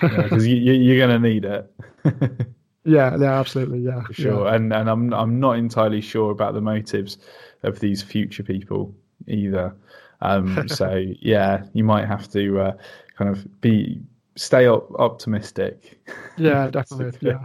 [0.00, 1.72] Because you, you, you're going to need it.
[2.84, 4.48] Yeah, yeah, absolutely, yeah, for sure.
[4.48, 7.18] And and I'm I'm not entirely sure about the motives
[7.62, 8.94] of these future people
[9.28, 9.74] either.
[10.20, 12.72] Um, so yeah, you might have to uh,
[13.16, 14.00] kind of be
[14.34, 16.00] stay op- optimistic.
[16.36, 17.30] Yeah, definitely.
[17.30, 17.44] yeah,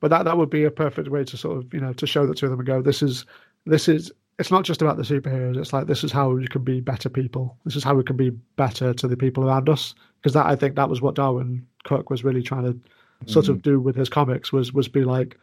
[0.00, 2.26] but that that would be a perfect way to sort of you know to show
[2.26, 3.26] that to them and go, this is
[3.66, 4.10] this is.
[4.38, 5.58] It's not just about the superheroes.
[5.58, 7.58] It's like this is how you can be better people.
[7.66, 9.94] This is how we can be better to the people around us.
[10.20, 13.50] Because that I think that was what Darwin Cooke was really trying to sort mm.
[13.50, 15.38] of do with his comics was was be like,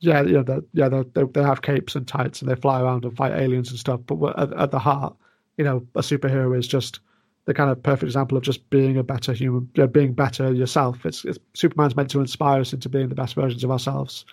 [0.00, 3.16] yeah, yeah, they, yeah, they, they have capes and tights and they fly around and
[3.16, 4.00] fight aliens and stuff.
[4.06, 5.16] But at, at the heart,
[5.56, 7.00] you know, a superhero is just
[7.46, 10.52] the kind of perfect example of just being a better human, you know, being better
[10.52, 11.04] yourself.
[11.04, 14.24] It's, it's, Superman's meant to inspire us into being the best versions of ourselves.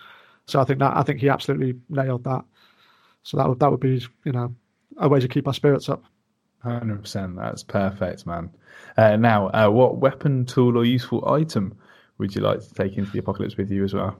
[0.46, 2.44] So I think that I think he absolutely nailed that.
[3.22, 4.54] So that would that would be you know
[4.98, 6.02] a way to keep our spirits up.
[6.62, 7.36] Hundred percent.
[7.36, 8.50] That's perfect, man.
[8.96, 11.76] Uh, now, uh, what weapon, tool, or useful item
[12.18, 14.16] would you like to take into the apocalypse with you as well?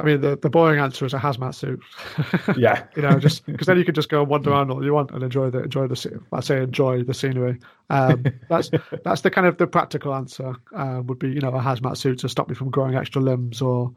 [0.00, 1.80] I mean, the, the boring answer is a hazmat suit.
[2.56, 4.92] yeah, you know, just because then you can just go and wander around all you
[4.92, 6.20] want and enjoy the enjoy the.
[6.32, 7.58] I say enjoy the scenery.
[7.90, 8.70] Um, that's
[9.04, 10.54] that's the kind of the practical answer.
[10.74, 13.60] Uh, would be you know a hazmat suit to stop me from growing extra limbs
[13.60, 13.92] or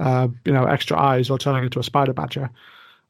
[0.00, 2.50] um, you know extra eyes or turning into a spider badger.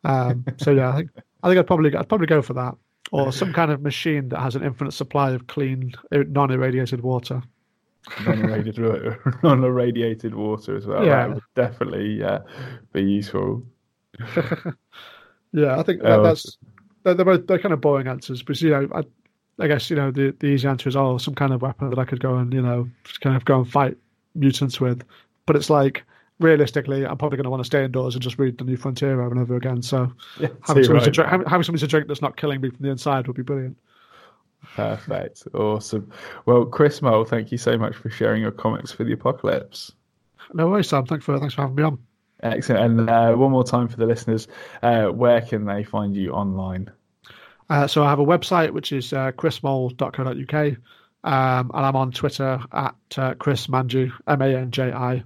[0.05, 1.11] Um, so yeah, I think
[1.43, 2.77] I think I'd probably I'd probably go for that
[3.13, 7.43] or some kind of machine that has an infinite supply of clean non-irradiated water
[8.25, 11.05] non-irradiated, non-irradiated water as well.
[11.05, 11.27] Yeah.
[11.27, 12.41] That would definitely uh,
[12.93, 13.63] be useful.
[15.53, 16.57] yeah, I think that, that's
[17.03, 19.03] they're, they're, they're kind of boring answers, but you know, I,
[19.63, 21.99] I guess you know the the easy answer is oh some kind of weapon that
[21.99, 22.89] I could go and you know
[23.21, 23.97] kind of go and fight
[24.35, 25.03] mutants with,
[25.45, 26.03] but it's like
[26.39, 29.21] realistically, I'm probably going to want to stay indoors and just read the New Frontier
[29.21, 29.83] over and over again.
[29.83, 31.05] So yeah, having, something right.
[31.05, 33.37] to drink, having, having something to drink that's not killing me from the inside would
[33.37, 33.77] be brilliant.
[34.75, 35.45] Perfect.
[35.55, 36.11] Awesome.
[36.45, 39.93] Well, Chris Mole, thank you so much for sharing your comics for the apocalypse.
[40.53, 41.07] No worries, Sam.
[41.07, 41.99] Thanks for thanks for having me on.
[42.43, 43.01] Excellent.
[43.01, 44.49] And uh, one more time for the listeners,
[44.83, 46.91] uh, where can they find you online?
[47.69, 50.55] Uh, so I have a website which is uh, chrismole.co.uk,
[51.25, 55.25] um, and I'm on Twitter at uh, Chris Manji, M A N J I.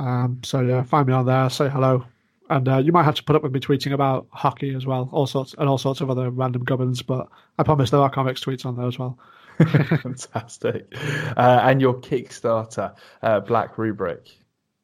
[0.00, 1.48] Um, so yeah, find me on there.
[1.50, 2.04] Say hello
[2.50, 5.08] and uh, you might have to put up with me tweeting about hockey as well,
[5.12, 7.00] all sorts and all sorts of other random gubbins.
[7.00, 7.28] But
[7.58, 9.18] I promise there are comics tweets on there as well.
[9.58, 10.92] Fantastic,
[11.36, 14.28] uh, and your Kickstarter, uh, Black Rubric.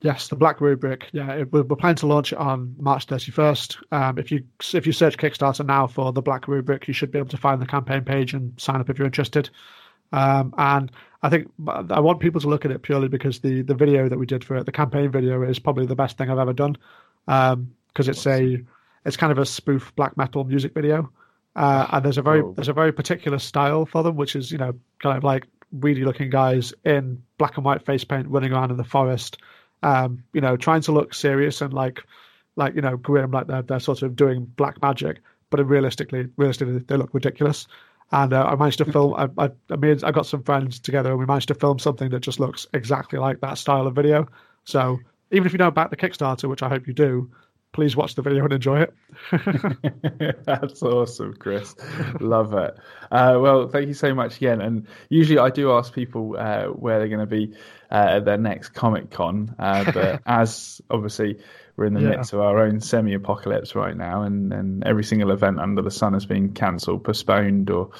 [0.02, 1.08] Yes, the Black Rubric.
[1.12, 3.78] Yeah, it, we're, we're planning to launch it on March 31st.
[3.90, 4.44] Um, if you
[4.74, 7.60] if you search Kickstarter now for the Black Rubric, you should be able to find
[7.60, 9.50] the campaign page and sign up if you're interested.
[10.12, 10.90] Um, and
[11.22, 14.18] I think I want people to look at it purely because the the video that
[14.18, 16.76] we did for it, the campaign video, is probably the best thing I've ever done.
[17.26, 18.62] Because um, it's a
[19.04, 21.10] it's kind of a spoof black metal music video,
[21.54, 24.58] uh, and there's a very there's a very particular style for them, which is you
[24.58, 28.70] know kind of like weedy looking guys in black and white face paint running around
[28.70, 29.38] in the forest,
[29.82, 32.02] um, you know, trying to look serious and like
[32.56, 35.18] like you know grim, like they're they're sort of doing black magic,
[35.50, 37.66] but realistically realistically they look ridiculous.
[38.12, 39.14] And uh, I managed to film.
[39.14, 42.10] I, I, I mean, I got some friends together, and we managed to film something
[42.10, 44.28] that just looks exactly like that style of video.
[44.64, 45.00] So
[45.32, 47.30] even if you don't back the Kickstarter, which I hope you do,
[47.72, 48.94] please watch the video and enjoy it.
[50.46, 51.74] That's awesome, Chris.
[52.20, 52.74] Love it.
[53.10, 54.62] Uh, well, thank you so much again.
[54.62, 57.54] And usually I do ask people uh, where they're going to be
[57.90, 61.38] uh, at their next Comic Con, uh, but as obviously
[61.76, 62.08] we're in the yeah.
[62.08, 66.14] midst of our own semi-apocalypse right now, and, and every single event under the sun
[66.14, 67.90] has been cancelled, postponed, or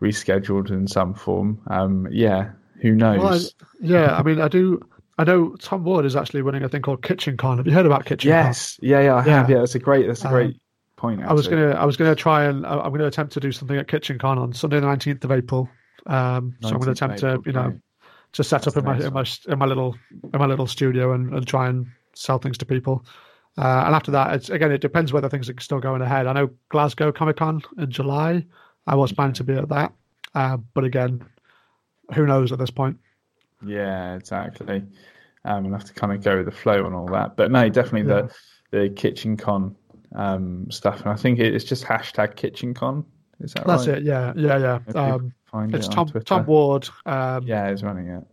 [0.00, 1.60] rescheduled in some form.
[1.66, 3.18] Um, yeah, who knows?
[3.18, 4.80] Well, I, yeah, I mean, I do.
[5.18, 7.58] I know Tom Ward is actually running a thing called Kitchen Con.
[7.58, 8.76] Have you heard about Kitchen yes.
[8.76, 8.88] Con?
[8.88, 9.38] Yeah, yeah, I yeah.
[9.38, 9.50] have.
[9.50, 10.60] Yeah, that's a great, that's a great um,
[10.96, 11.20] point.
[11.20, 11.30] Actually.
[11.30, 13.88] I was gonna, I was gonna try and I'm gonna attempt to do something at
[13.88, 15.68] Kitchen Con on Sunday, the nineteenth of April.
[16.06, 17.78] Um, so I'm gonna attempt April, to, you know,
[18.32, 19.96] to set that's up in my, in my in my little
[20.32, 23.04] in my little studio and, and try and sell things to people.
[23.56, 26.26] Uh, and after that, it's again, it depends whether things are still going ahead.
[26.26, 28.44] I know Glasgow Comic Con in July.
[28.86, 29.92] I was planning to be at that,
[30.34, 31.24] uh, but again,
[32.14, 32.98] who knows at this point?
[33.64, 34.84] Yeah, exactly
[35.44, 37.36] um, and have to kind of go with the flow and all that.
[37.36, 38.28] But no, definitely yeah.
[38.70, 39.76] the the kitchen con
[40.14, 43.04] um, stuff, and I think it's just hashtag kitchen con.
[43.40, 43.76] Is that right?
[43.76, 43.98] That's right?
[43.98, 44.04] it.
[44.04, 45.00] Yeah, yeah, yeah.
[45.00, 45.34] Um,
[45.72, 46.24] it's it Tom Twitter.
[46.24, 46.88] Tom Ward.
[47.06, 48.24] Um, yeah, he's running it.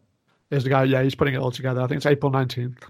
[0.52, 0.84] Is the guy?
[0.84, 1.82] Yeah, he's putting it all together.
[1.82, 2.84] I think it's April nineteenth.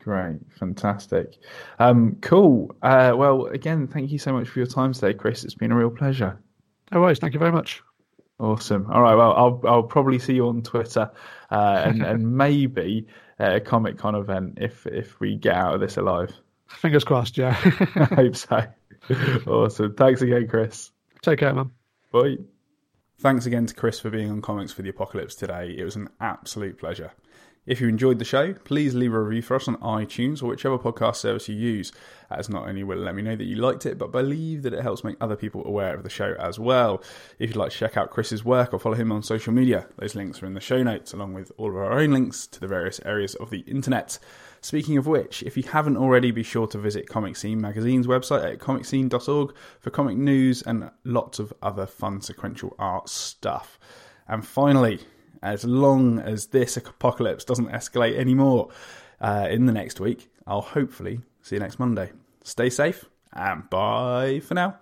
[0.00, 1.38] Great, fantastic,
[1.78, 2.74] um, cool.
[2.82, 5.44] Uh, well, again, thank you so much for your time today, Chris.
[5.44, 6.38] It's been a real pleasure.
[6.90, 7.18] No worries.
[7.18, 7.82] Thank you very much.
[8.38, 8.90] Awesome.
[8.90, 9.14] All right.
[9.14, 11.10] Well, I'll I'll probably see you on Twitter,
[11.50, 13.06] uh, and and maybe
[13.38, 16.32] a Comic Con event if if we get out of this alive.
[16.68, 17.36] Fingers crossed.
[17.36, 17.56] Yeah.
[17.94, 18.62] I hope so.
[19.46, 19.94] Awesome.
[19.94, 20.90] Thanks again, Chris.
[21.22, 21.70] Take care, man.
[22.12, 22.36] Bye.
[23.18, 25.74] Thanks again to Chris for being on Comics for the Apocalypse today.
[25.76, 27.12] It was an absolute pleasure.
[27.66, 30.78] If you enjoyed the show, please leave a review for us on iTunes or whichever
[30.78, 31.92] podcast service you use,
[32.30, 34.72] as not only will it let me know that you liked it, but believe that
[34.72, 37.02] it helps make other people aware of the show as well.
[37.38, 40.14] If you'd like to check out Chris's work or follow him on social media, those
[40.14, 42.66] links are in the show notes, along with all of our own links to the
[42.66, 44.18] various areas of the internet.
[44.62, 48.58] Speaking of which, if you haven't already, be sure to visit ComicScene Magazine's website at
[48.58, 53.78] comicscene.org for comic news and lots of other fun sequential art stuff.
[54.26, 55.00] And finally,
[55.42, 58.68] as long as this apocalypse doesn't escalate anymore
[59.20, 62.12] uh, in the next week, I'll hopefully see you next Monday.
[62.42, 64.78] Stay safe and bye for now.